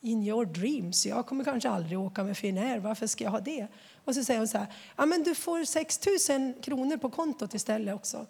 [0.00, 3.66] in your dreams, jag kommer kanske aldrig åka med Finnair, varför ska jag ha det?
[4.04, 7.54] Och så säger hon så här, ja men du får 6 000 kronor på kontot
[7.54, 8.26] istället också.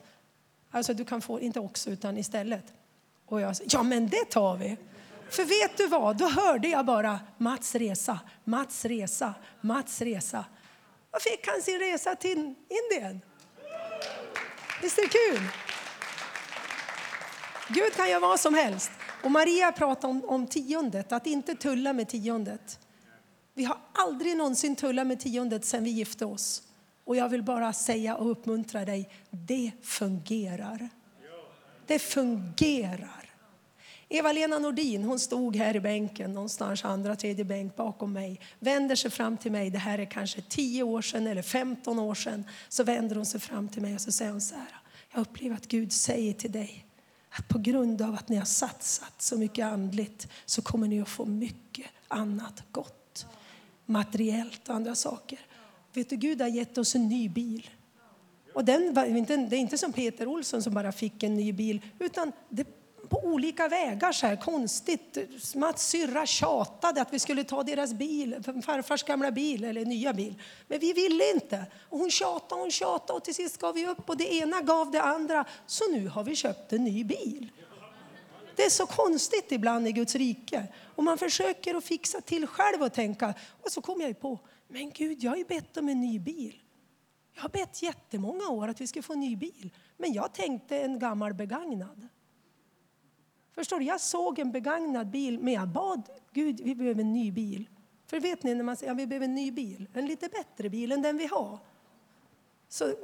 [0.71, 2.65] Alltså du kan få, inte också utan istället.
[3.27, 4.77] Och jag sa, ja men det tar vi.
[5.31, 10.45] För vet du vad, då hörde jag bara Mats resa, Mats resa, Mats resa.
[11.11, 13.21] Och fick han sin resa till Indien?
[14.83, 15.49] Visst är det kul?
[17.69, 18.91] Gud kan göra vad som helst.
[19.27, 22.79] Och Maria pratade om, om tiondet, att inte tulla med tiondet.
[23.55, 26.63] Vi har aldrig någonsin tullat med tiondet sedan vi gifte oss.
[27.05, 30.89] Och jag vill bara säga och uppmuntra dig, det fungerar.
[31.87, 33.31] Det fungerar.
[34.09, 38.41] Eva-Lena Nordin hon stod här i bänken, någonstans andra, tredje bänk bakom mig.
[38.59, 42.15] Vänder sig fram till mig, det här är kanske 10 år sedan eller 15 år
[42.15, 42.45] sedan.
[42.69, 44.81] Så vänder hon sig fram till mig och så säger hon så här.
[45.13, 46.86] Jag upplever att Gud säger till dig
[47.39, 51.09] att på grund av att ni har satsat så mycket andligt så kommer ni att
[51.09, 53.27] få mycket annat gott.
[53.87, 55.39] Materiellt och andra saker.
[55.93, 57.71] Vet du, Gud har gett oss en ny bil.
[58.55, 61.53] Och den var inte, det är inte som Peter Olsson som bara fick en ny
[61.53, 65.19] bil, utan det på olika vägar så här konstigt.
[65.55, 70.35] Mats syrra tjatade att vi skulle ta deras bil, farfars gamla bil eller nya bil.
[70.69, 71.67] Men vi ville inte.
[71.89, 74.91] Och hon tjatade, hon tjatade och till sist gav vi upp och det ena gav
[74.91, 75.45] det andra.
[75.67, 77.51] Så nu har vi köpt en ny bil.
[78.57, 80.67] Det är så konstigt ibland i Guds rike.
[80.95, 83.35] Och man försöker att fixa till själv och tänka.
[83.63, 84.39] Och så kom jag ju på,
[84.69, 86.63] men Gud, jag har ju bett om en ny bil.
[87.35, 89.71] Jag har bett jättemånga år att vi ska få en ny bil.
[89.97, 92.09] Men jag tänkte en gammal begagnad.
[93.57, 93.85] Förstår du?
[93.85, 97.69] Jag såg en begagnad bil, men jag bad Gud, vi behöver en ny bil.
[98.07, 100.29] För vet ni, när man säger att ja, vi behöver en ny bil, en lite
[100.29, 101.59] bättre bil än den vi har.
[102.69, 102.95] Så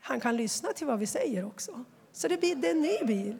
[0.00, 1.84] han kan lyssna till vad vi säger också.
[2.12, 3.38] Så det blir en ny bil.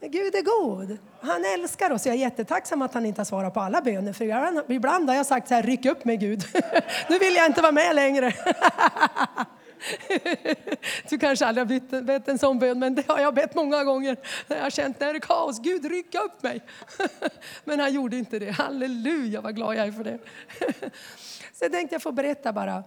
[0.00, 0.98] Gud är god.
[1.20, 2.06] Han älskar oss.
[2.06, 4.12] Jag är jättetacksam att han inte har svarat på alla böner.
[4.12, 6.44] För ibland har jag sagt så här, ryck upp mig Gud.
[7.10, 8.32] nu vill jag inte vara med längre.
[11.08, 14.16] Du kanske aldrig har bett en sån bön, men det har jag bett många gånger.
[14.48, 16.60] Jag har känt, när det är kaos, Gud rycka upp mig.
[17.64, 18.50] Men han gjorde inte det.
[18.50, 20.18] Halleluja vad glad jag är för det.
[21.52, 22.84] Så jag tänkte jag få berätta bara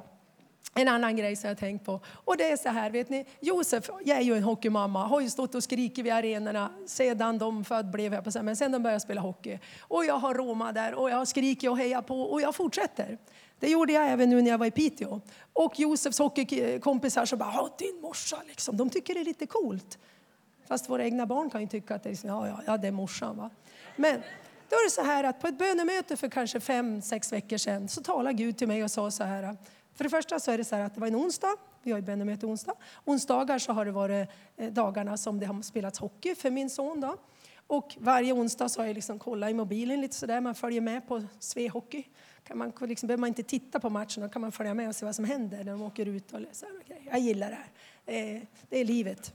[0.74, 2.00] en annan grej som jag tänkt på.
[2.06, 5.30] Och det är så här, vet ni, Josef, jag är ju en hockeymamma, har ju
[5.30, 9.00] stått och skrikit vid arenorna sedan de född blev jag på men sen de började
[9.00, 9.60] spela hockey.
[9.80, 13.18] Och jag har Roma där och jag har skrikit och hejat på och jag fortsätter.
[13.62, 15.22] Det gjorde jag även nu när jag var i Piteå.
[15.54, 18.78] Och Josefs hockeykompisar så bara, din morsa liksom.
[18.78, 19.98] De tycker det är lite coolt.
[20.68, 22.88] Fast våra egna barn kan ju tycka att det är, liksom, ja, ja, ja, det
[22.88, 23.38] är morsan.
[23.38, 23.50] Va?
[23.96, 24.22] Men
[24.70, 27.90] då är det så här att på ett bönemöte för kanske fem, sex veckor sedan
[27.90, 29.58] så talade Gud till mig och sa så här.
[29.96, 31.56] För det första så är det så här att det var en onsdag.
[31.84, 32.74] Vi har ju bönemöte onsdag.
[33.06, 37.02] Onsdagar så har det varit eh, dagarna som det har spelats hockey för min son.
[37.02, 37.18] Då.
[37.68, 40.42] Och varje onsdag så har jag liksom kollat i mobilen lite sådär.
[40.42, 41.98] Man följer med på Svehockey.
[41.98, 42.10] Hockey
[42.44, 44.96] kan man, liksom, behöver man inte titta på matchen, då kan man följa med och
[44.96, 46.34] se vad som händer när de åker ut.
[46.34, 46.68] Och läser.
[46.82, 48.36] Okay, jag gillar det här.
[48.36, 49.34] Eh, det är livet.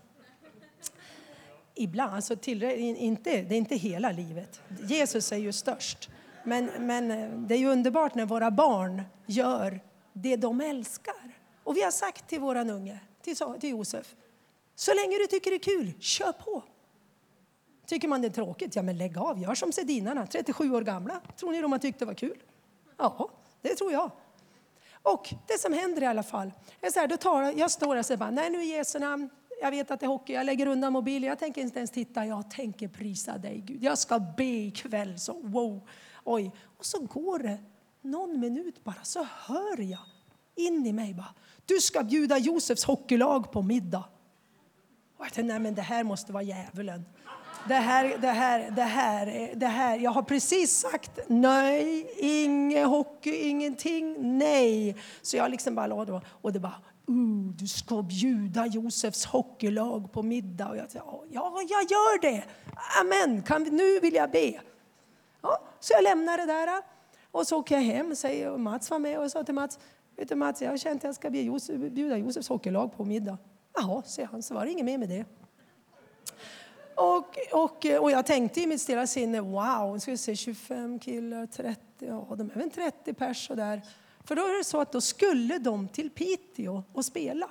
[1.74, 4.60] Ibland, alltså inte, det är inte hela livet.
[4.82, 6.10] Jesus är ju störst.
[6.44, 9.80] Men, men eh, det är ju underbart när våra barn gör
[10.12, 11.38] det de älskar.
[11.64, 14.14] Och vi har sagt till våran unge, till, till Josef,
[14.74, 16.62] så länge du tycker det är kul, kör på.
[17.86, 21.20] Tycker man det är tråkigt, ja men lägg av, gör som Sedinarna, 37 år gamla.
[21.36, 22.38] Tror ni de har tyckt det var kul?
[22.96, 23.30] Ja,
[23.62, 24.10] det tror jag.
[25.02, 27.98] Och det som händer i alla fall, är så här, då tar, jag står där
[27.98, 29.30] och säger bara, nej nu i Jesu namn,
[29.60, 32.26] jag vet att det är hockey, jag lägger undan mobilen, jag tänker inte ens titta,
[32.26, 33.82] jag tänker prisa dig Gud.
[33.82, 35.80] Jag ska be ikväll, så wow,
[36.24, 36.52] oj.
[36.78, 37.58] Och så går det
[38.02, 40.00] någon minut bara, så hör jag
[40.54, 41.34] in i mig bara,
[41.66, 44.04] du ska bjuda Josefs hockeylag på middag.
[45.16, 47.04] Och jag tänkte, nej men det här måste vara djävulen
[47.68, 49.98] det här, det här, det här, det här.
[49.98, 54.96] Jag har precis sagt nej, ingen hockey, ingenting, nej.
[55.22, 60.22] Så jag liksom bara låg och det bara, uh, du ska bjuda Josefs hockeylag på
[60.22, 60.68] middag.
[60.68, 62.44] Och jag sa, ja, jag gör det.
[63.00, 64.60] Amen, kan vi, nu vill jag be.
[65.42, 66.82] Ja, så jag lämnade det där
[67.30, 69.78] och så åker jag hem Säger, och Mats var med och sa till Mats,
[70.16, 73.38] vet du Mats, jag har känt att jag ska bjuda Josefs hockeylag på middag.
[73.74, 75.24] Jaha, säger han, så var det inget mer med det.
[76.96, 81.46] Och, och, och jag tänkte i mitt stilla sinne, wow, ska vi se, 25 killar,
[81.46, 83.82] 30, ja de är väl 30 pers och där.
[84.24, 87.50] För då är det så att då skulle de till Piteå och spela.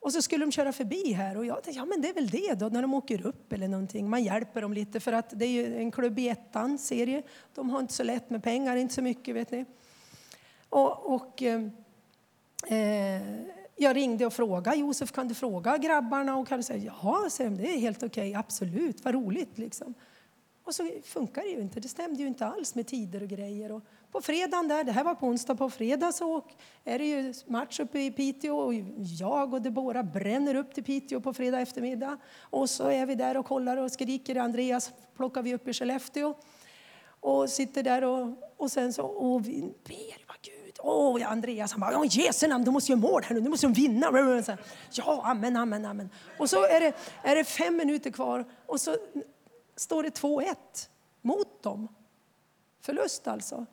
[0.00, 2.28] Och så skulle de köra förbi här och jag tänkte, ja men det är väl
[2.28, 4.10] det då när de åker upp eller någonting.
[4.10, 7.22] Man hjälper dem lite för att det är ju en klubb i ettan serie.
[7.54, 9.64] De har inte så lätt med pengar, inte så mycket vet ni.
[10.68, 11.62] Och, och eh,
[12.66, 13.22] eh
[13.76, 16.36] jag ringde och frågade Josef, kan du fråga grabbarna?
[16.36, 19.94] Och Kalle säger ja, säger de, det är helt okej, okay, absolut, vad roligt liksom.
[20.64, 23.72] Och så funkar det ju inte, det stämde ju inte alls med tider och grejer.
[23.72, 23.82] Och
[24.12, 26.44] på fredagen där, det här var på onsdag, på fredag så
[26.84, 28.74] är det ju match uppe i Piteå och
[29.20, 32.18] jag och Debora bränner upp till Piteå på fredag eftermiddag.
[32.40, 34.36] Och så är vi där och kollar och skriker.
[34.36, 36.34] Andreas plockar vi upp i Skellefteå
[37.20, 41.72] och sitter där och, och sen så, och vi ber, vad Gud, åh, ja, Andreas
[41.72, 44.44] han bara, ja Jesu namn, du måste göra mål här nu, du måste vinna.
[44.92, 46.10] Ja, amen, amen, amen.
[46.38, 48.96] Och så är det, är det fem minuter kvar och så
[49.76, 50.54] står det 2-1
[51.22, 51.88] mot dem.
[52.80, 53.66] Förlust alltså.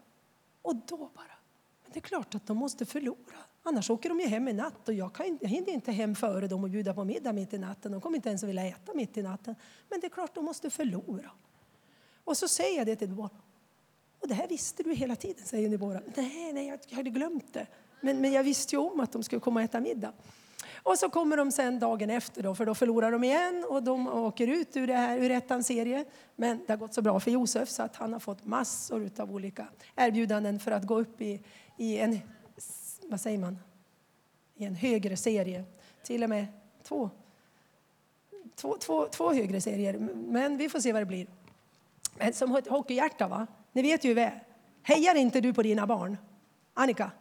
[0.61, 1.37] Och då bara,
[1.83, 3.37] men det är klart att de måste förlora.
[3.63, 6.47] Annars åker de ju hem i natt och jag, kan, jag hinner inte hem före
[6.47, 7.91] dem och bjuda på middag mitt i natten.
[7.91, 9.55] De kommer inte ens vilja äta mitt i natten.
[9.89, 11.31] Men det är klart de måste förlora.
[12.23, 13.29] Och så säger jag det till dem,
[14.31, 16.01] det här visste du hela tiden, säger Deborah.
[16.15, 17.67] Nej, nej, jag hade glömt det.
[18.01, 20.13] Men, men jag visste ju om att de skulle komma och äta middag.
[20.83, 24.07] Och så kommer de sen dagen efter då, för då förlorar de igen och de
[24.07, 26.05] åker ut ur, det här, ur ettans serie.
[26.35, 29.35] Men det har gått så bra för Josef så att han har fått massor av
[29.35, 31.41] olika erbjudanden för att gå upp i,
[31.77, 32.19] i en,
[33.09, 33.57] vad säger man,
[34.55, 35.63] i en högre serie.
[36.03, 36.47] Till och med
[36.83, 37.09] två,
[38.55, 39.99] två, två, två högre serier.
[40.13, 41.27] Men vi får se vad det blir.
[42.17, 43.47] Men som hockeyhjärta, va?
[43.71, 44.43] Ni vet ju hur vi är.
[44.83, 46.17] Hejar inte du på dina barn?
[46.73, 47.11] Annika?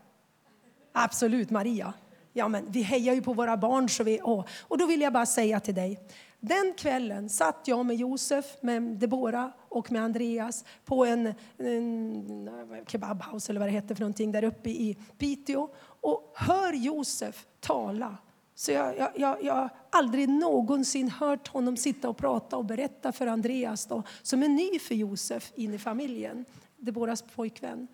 [0.92, 1.92] Absolut, Maria.
[2.32, 3.88] Ja, men vi hejar ju på våra barn.
[3.88, 4.44] Så vi, åh.
[4.60, 6.00] Och då vill jag bara säga till dig.
[6.40, 13.52] Den kvällen satt jag med Josef, med Debora och med Andreas på en, en kebabhouse
[13.52, 15.68] eller vad det heter för någonting där uppe i Piteå
[16.00, 18.16] och hör Josef tala.
[18.60, 23.12] Så jag, jag, jag, jag har aldrig någonsin hört honom sitta och prata och berätta
[23.12, 26.44] för Andreas då, som är ny för Josef in i familjen,
[26.76, 27.88] Deboras pojkvän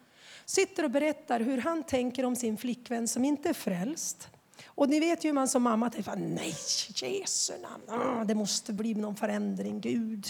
[0.44, 4.28] sitter och berättar hur han tänker om sin flickvän som inte är frälst.
[4.66, 6.54] Och ni vet ju hur man som mamma tänker, nej,
[6.94, 10.26] Jesu namn, ah, det måste bli någon förändring, Gud.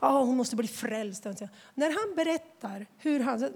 [0.00, 1.24] Ja, hon måste bli frälst.
[1.74, 3.48] När han berättar hur han,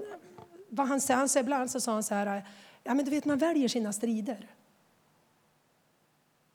[0.69, 2.47] vad han säger, han säger ibland så sa han så här,
[2.85, 4.51] ja men du vet man väljer sina strider.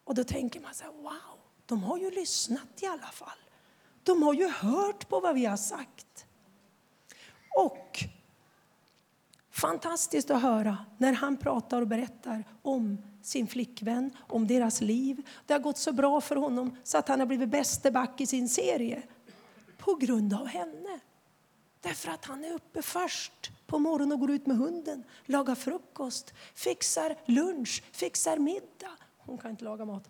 [0.09, 3.37] Och då tänker man så här, wow, de har ju lyssnat i alla fall.
[4.03, 6.25] De har ju hört på vad vi har sagt.
[7.55, 8.03] Och
[9.51, 15.27] Fantastiskt att höra när han pratar och berättar om sin flickvän, om deras liv.
[15.45, 18.27] Det har gått så bra för honom så att han har blivit bäste back i
[18.27, 19.03] sin serie
[19.77, 20.99] på grund av henne.
[21.81, 26.33] Därför att han är uppe först på morgonen och går ut med hunden, lagar frukost,
[26.55, 28.97] fixar lunch, fixar middag.
[29.29, 30.03] Hon kan inte laga mat.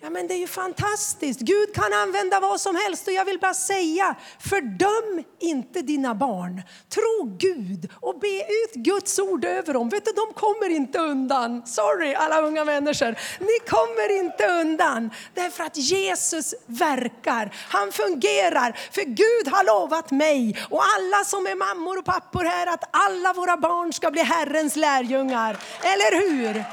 [0.00, 1.40] Ja, men det är ju fantastiskt.
[1.40, 3.06] Gud kan använda vad som helst.
[3.06, 6.62] Och jag vill bara säga, fördöm inte dina barn.
[6.88, 9.88] Tro Gud och be ut Guds ord över dem.
[9.88, 11.66] Vet du, de kommer inte undan.
[11.66, 13.18] Sorry alla unga människor.
[13.40, 15.10] Ni kommer inte undan.
[15.34, 17.54] Därför att Jesus verkar.
[17.68, 18.78] Han fungerar.
[18.92, 23.32] För Gud har lovat mig och alla som är mammor och pappor här att alla
[23.32, 25.58] våra barn ska bli Herrens lärjungar.
[25.82, 26.64] Eller hur?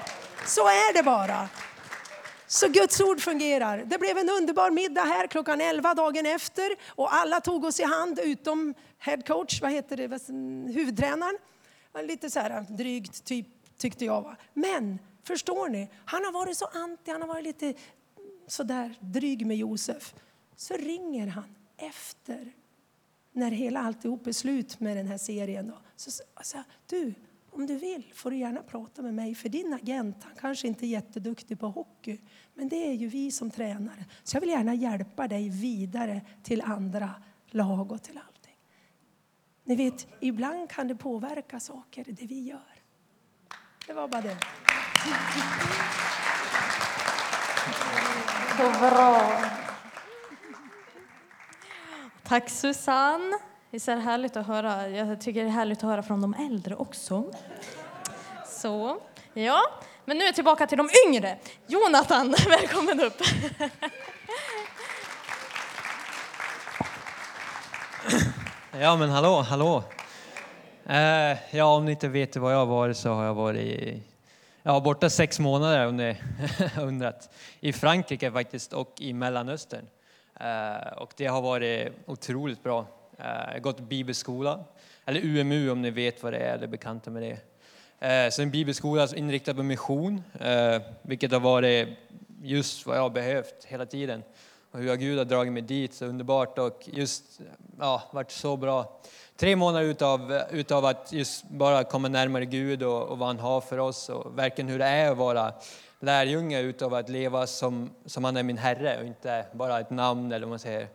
[0.45, 1.49] Så är det bara.
[2.47, 3.77] Så Guds ord fungerar.
[3.85, 7.83] Det blev en underbar middag här klockan 11 dagen efter och alla tog oss i
[7.83, 11.37] hand utom head coach, vad heter det, huvudtränaren.
[12.03, 14.21] Lite så här drygt typ tyckte jag.
[14.21, 14.35] Va?
[14.53, 17.73] Men förstår ni, han har varit så anti, han har varit lite
[18.47, 20.13] så där dryg med Josef.
[20.55, 22.53] Så ringer han efter
[23.31, 25.67] när hela alltihop är slut med den här serien.
[25.67, 25.77] Då.
[25.95, 27.13] Så så, alltså, du,
[27.55, 30.85] om du vill får du gärna prata med mig, för din agent han kanske inte
[30.85, 32.19] är jätteduktig på hockey,
[32.53, 34.05] men det är ju vi som tränare.
[34.23, 37.15] Så jag vill gärna hjälpa dig vidare till andra
[37.47, 38.57] lag och till allting.
[39.63, 42.83] Ni vet, ibland kan det påverka saker, det vi gör.
[43.87, 44.37] Det var bara det.
[48.57, 49.41] Så bra.
[52.23, 53.39] Tack Susanne.
[53.75, 54.89] Det är härligt att höra.
[54.89, 57.33] Jag tycker det är härligt att höra från de äldre också.
[58.47, 58.99] Så,
[59.33, 59.61] ja.
[60.05, 61.37] Men nu är jag tillbaka till de yngre.
[61.67, 63.21] Jonathan, välkommen upp.
[68.79, 69.83] Ja, men hallå, hallå.
[70.85, 74.03] Eh, ja, om ni inte vet var jag har varit så har jag varit i,
[74.63, 76.17] ja, borta sex månader om ni
[76.81, 77.29] undrat.
[77.59, 79.87] I Frankrike faktiskt och i Mellanöstern.
[80.39, 82.85] Eh, och det har varit otroligt bra.
[83.17, 84.63] Eh, jag har gått bibelskola,
[85.05, 87.39] eller UMU om ni vet vad det är eller är bekanta med det.
[88.07, 91.87] Eh, så en bibelskola inriktad på mission, eh, vilket har varit
[92.41, 94.23] just vad jag har behövt hela tiden.
[94.71, 97.39] Och hur Gud har dragit mig dit, så underbart och just
[97.79, 99.01] ja, varit så bra.
[99.37, 103.61] Tre månader utav, utav att just bara komma närmare Gud och, och vad han har
[103.61, 105.53] för oss och verkligen hur det är att vara
[105.99, 110.31] lärjunge utav att leva som, som han är min Herre och inte bara ett namn
[110.31, 110.87] eller vad man säger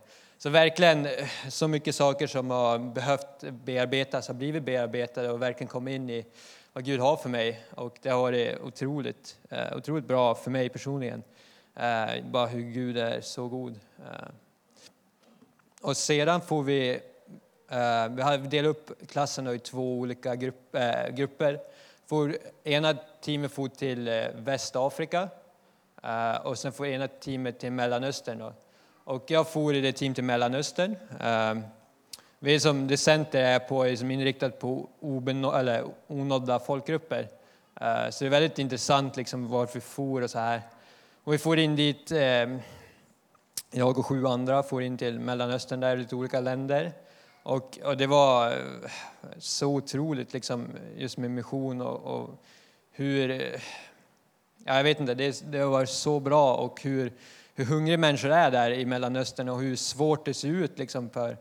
[0.43, 5.69] så verkligen eh, så mycket saker som har behövt bearbetas har blivit bearbetade och verkligen
[5.69, 6.27] kommit in i
[6.73, 7.61] vad Gud har för mig.
[7.71, 11.23] Och det har varit otroligt, eh, otroligt bra för mig personligen.
[11.75, 13.81] Eh, bara hur Gud är så god.
[15.83, 17.01] Och sedan får vi,
[18.11, 20.77] vi har delat upp klassen i två olika grupp,
[21.11, 21.61] grupper.
[22.07, 25.29] Får ena teamet får till Västafrika
[26.43, 28.53] och sen får ena teamet till Mellanöstern.
[29.11, 30.97] Och jag for i det team till Mellanöstern.
[31.21, 31.63] Ehm,
[32.39, 37.29] vi som det center är på är som inriktat på obenå, eller onådda folkgrupper.
[37.81, 40.63] Ehm, så det är väldigt intressant liksom varför vi for och så här.
[41.25, 42.59] Och vi får in dit, ehm,
[43.71, 46.93] jag och sju andra får in till Mellanöstern, där lite olika länder.
[47.43, 48.57] Och, och, det var eh,
[49.39, 52.31] så otroligt liksom, just med mission och, och
[52.91, 53.29] hur...
[54.65, 57.13] Ja, jag vet inte, det, det var så bra och hur
[57.61, 61.37] hur hungriga människor är där i Mellanöstern och hur svårt det ser ut liksom för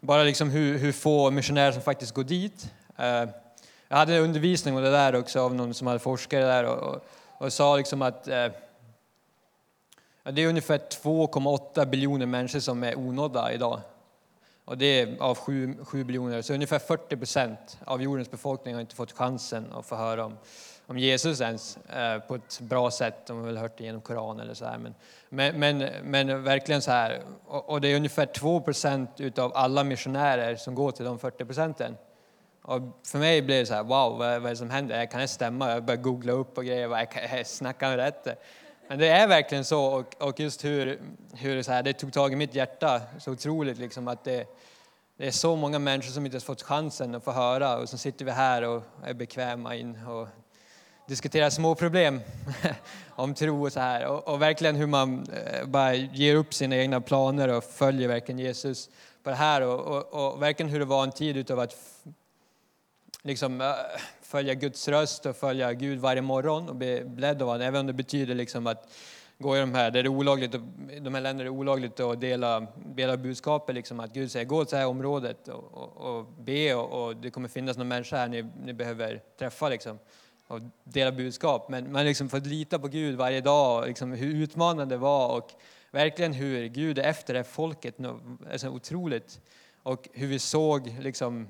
[0.00, 2.70] bara liksom hur, hur få missionärer som faktiskt går dit.
[3.00, 3.30] Uh,
[3.88, 6.94] jag hade en undervisning om det där också av någon som hade forskare där och,
[6.94, 7.04] och,
[7.38, 8.48] och sa liksom att eh,
[10.24, 13.80] det är ungefär 2,8 biljoner människor som är onådda idag.
[14.64, 18.80] Och det är av 7, 7 biljoner, så ungefär 40 procent av jordens befolkning har
[18.80, 20.38] inte fått chansen att få höra om
[20.86, 23.26] om Jesus ens eh, på ett bra sätt.
[23.26, 24.78] De har väl hört det genom Koranen eller så här.
[24.78, 24.94] Men,
[25.28, 27.22] men, men, men verkligen så här.
[27.46, 31.44] Och, och, det är ungefär 2 procent utav alla missionärer som går till de 40
[31.44, 31.96] procenten.
[32.62, 35.06] Och för mig blev det så här, wow, vad, vad är det som händer?
[35.06, 35.70] Kan det stämma?
[35.70, 37.06] Jag började googla upp och grejer, vad,
[37.46, 38.38] snackar med rätt?
[38.88, 41.00] Men det är verkligen så och, och just hur,
[41.32, 44.46] hur det, så här, det tog tag i mitt hjärta så otroligt liksom att det,
[45.16, 47.98] det är så många människor som inte har fått chansen att få höra och så
[47.98, 50.28] sitter vi här och är bekväma in och
[51.06, 52.20] diskutera små problem
[53.10, 54.06] om tro och så här.
[54.06, 58.38] Och, och, verkligen hur man eh, bara ger upp sina egna planer och följer verkligen
[58.38, 58.90] Jesus
[59.22, 59.62] på det här.
[59.62, 61.76] Och, och, och verkligen hur det var en tid utav att
[63.22, 63.74] liksom, äh,
[64.22, 67.62] följa Guds röst och följa Gud varje morgon och bli ledd av honom.
[67.62, 68.88] Även om det betyder liksom att
[69.38, 70.52] gå i de här, där det är olagligt,
[71.00, 74.74] de här länderna är olagligt att dela, dela budskapet, liksom, att Gud säger gå till
[74.74, 78.28] det här området och, och, och be och, och, det kommer finnas någon människa här
[78.28, 79.68] ni, ni behöver träffa.
[79.68, 79.98] Liksom
[80.46, 81.68] och dela budskap.
[81.68, 85.50] Men man liksom fått lita på Gud varje dag, liksom hur utmanande det var och
[85.90, 87.94] verkligen hur Gud är efter det folket,
[88.52, 89.40] alltså otroligt.
[89.82, 91.48] Och hur vi såg liksom,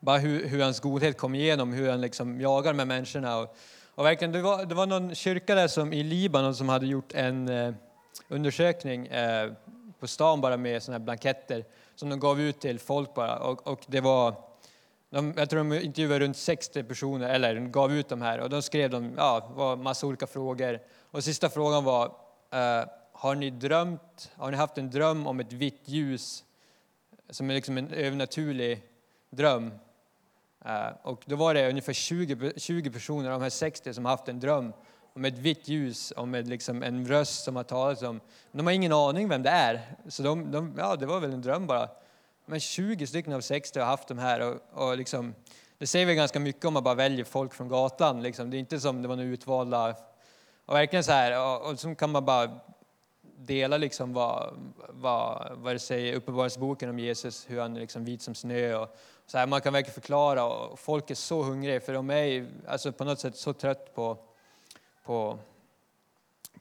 [0.00, 3.38] bara hur, hur hans godhet kom igenom, hur han liksom jagar med människorna.
[3.38, 3.56] Och,
[3.94, 7.14] och verkligen, det, var, det var någon kyrka där som, i Libanon som hade gjort
[7.14, 7.74] en eh,
[8.28, 9.52] undersökning eh,
[10.00, 13.38] på stan bara med såna här blanketter som de gav ut till folk bara.
[13.38, 14.34] Och, och det var
[15.14, 18.62] de, jag tror de intervjuade runt 60 personer, eller gav ut de här, och de
[18.62, 20.80] skrev de, ja, var massa olika frågor.
[21.10, 25.52] Och sista frågan var, uh, har ni drömt, har ni haft en dröm om ett
[25.52, 26.44] vitt ljus
[27.30, 28.82] som är liksom en övernaturlig
[29.30, 29.70] dröm?
[30.66, 34.28] Uh, och då var det ungefär 20, 20 personer av de här 60 som haft
[34.28, 34.72] en dröm
[35.12, 38.20] om ett vitt ljus, om ett, liksom, en röst som har talat om.
[38.52, 41.42] De har ingen aning vem det är, så de, de, ja, det var väl en
[41.42, 41.88] dröm bara.
[42.46, 45.34] Men 20 stycken av 60 har haft de här och, och liksom,
[45.78, 48.22] det säger väl ganska mycket om man bara väljer folk från gatan.
[48.22, 48.50] Liksom.
[48.50, 49.94] Det är inte som det var nu utvalda.
[50.66, 52.60] Och verkligen så här, och, och så kan man bara
[53.36, 54.54] dela liksom vad,
[54.88, 58.74] vad, vad det säger i Uppenbarelseboken om Jesus, hur han är liksom vit som snö.
[58.74, 62.46] Och så här, man kan verkligen förklara och folk är så hungriga för de är
[62.68, 64.18] alltså på något sätt så trött på,
[65.04, 65.38] på,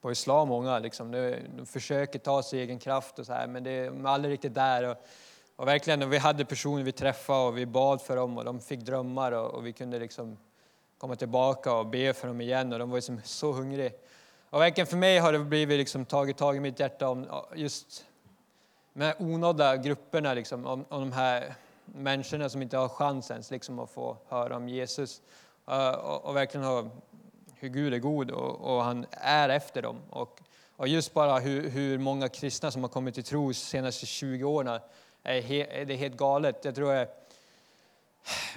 [0.01, 0.79] på islam, många.
[0.79, 1.11] Liksom.
[1.11, 4.33] De, de försöker ta sig egen kraft och så här, men det, de är aldrig
[4.33, 4.83] riktigt där.
[4.83, 4.97] Och,
[5.55, 8.79] och verkligen, vi hade personer vi träffade och vi bad för dem och de fick
[8.79, 10.37] drömmar och, och vi kunde liksom
[10.97, 13.91] komma tillbaka och be för dem igen och de var liksom så hungriga.
[14.49, 18.05] Och verkligen för mig har det blivit liksom tagit tag i mitt hjärta om just
[18.93, 23.79] de här onådda grupperna, liksom, om, om de här människorna som inte har chansen liksom,
[23.79, 25.21] att få höra om Jesus.
[25.69, 26.89] Uh, och, och, verkligen ha,
[27.55, 29.97] hur Gud är god och, och, han är efter dem.
[30.09, 30.39] Och,
[30.75, 34.43] och just bara hur, hur många kristna som har kommit till tro de senaste 20
[34.43, 34.79] åren
[35.23, 36.65] är, he, det är helt galet.
[36.65, 37.33] Jag tror att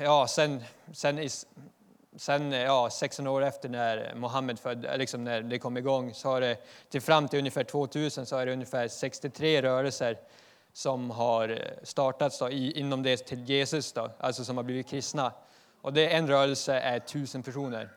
[0.01, 1.29] ja, sen, sen,
[2.17, 6.29] sen ja, 16 år efter när Mohammed föddes, eh, liksom när det kom igång, så
[6.29, 6.57] har det
[6.89, 10.19] till fram till ungefär 2000 så är det ungefär 63 rörelser
[10.73, 15.33] som har eh, startats då, inom det till Jesus, då, alltså som har blivit kristna.
[15.81, 17.89] Och det, en rörelse är tusen personer.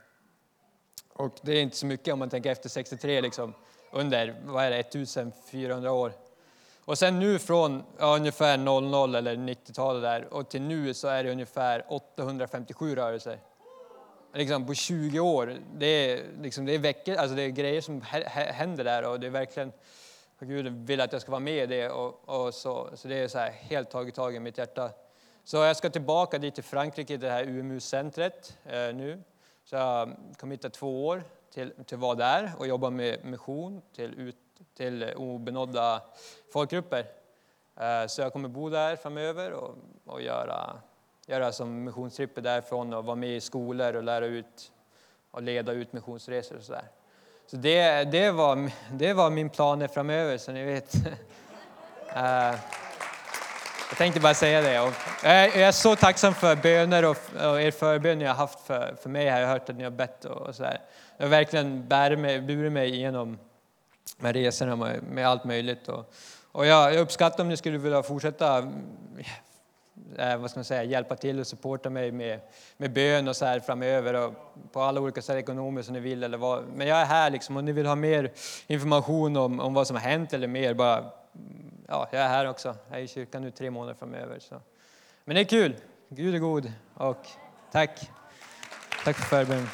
[1.13, 3.53] Och det är inte så mycket om man tänker efter 63, liksom,
[3.91, 6.13] under vad är det, 1400 år.
[6.89, 11.23] Och sen nu från ja, ungefär 00 eller 90-talet där och till nu så är
[11.23, 13.39] det ungefär 857 rörelser.
[14.33, 15.55] Liksom på 20 år.
[15.77, 18.01] Det är, liksom, det är veckor, alltså det är grejer som
[18.33, 19.71] händer där och det är verkligen
[20.39, 21.89] Gud vill att jag ska vara med i det.
[21.89, 24.91] Och, och så, så det är så här, helt tagit tag i mitt hjärta.
[25.43, 29.23] Så jag ska tillbaka dit till Frankrike, det här UMU-centret eh, nu.
[29.65, 31.23] Så jag kommer hitta två år
[31.53, 34.35] till, till att vara där och jobba med mission till, ut,
[34.77, 36.01] till obenådda
[36.53, 37.05] folkgrupper.
[37.79, 40.77] Eh, så jag kommer bo där framöver och, och göra,
[41.27, 44.71] göra som missionstripper därifrån och vara med i skolor och lära ut
[45.31, 46.85] och leda ut missionsresor och sådär.
[47.47, 50.93] Så det, det, var, det var min plan framöver, så ni vet.
[52.15, 52.55] Eh,
[53.89, 54.79] jag tänkte bara säga det.
[54.79, 54.93] Och
[55.23, 57.17] jag är så tacksam för böner och,
[57.61, 59.25] er förbön ni har haft för, för mig.
[59.25, 60.81] Jag har hört att ni har bett och, och sådär.
[61.17, 63.37] Jag har verkligen burit mig, burit mig igenom
[64.17, 65.87] med resorna med, allt möjligt.
[65.87, 66.13] Och,
[66.51, 70.83] och jag, jag uppskattar om ni skulle vilja fortsätta eh, eh, vad ska man säga,
[70.83, 72.39] hjälpa till och supporta mig med,
[72.77, 74.33] med bön och så här framöver och
[74.71, 76.23] på alla olika sätt ekonomiskt som ni vill.
[76.23, 76.63] Eller vad.
[76.75, 78.31] Men jag är här liksom, om ni vill ha mer
[78.67, 81.11] information om, om vad som har hänt eller mer, bara,
[81.87, 82.75] ja, jag är här också.
[82.89, 84.39] Jag är i kyrkan nu tre månader framöver.
[84.39, 84.55] Så.
[85.25, 85.75] Men det är kul.
[86.09, 87.27] Gud är god och
[87.71, 88.09] tack.
[89.03, 89.67] Tack för förbön.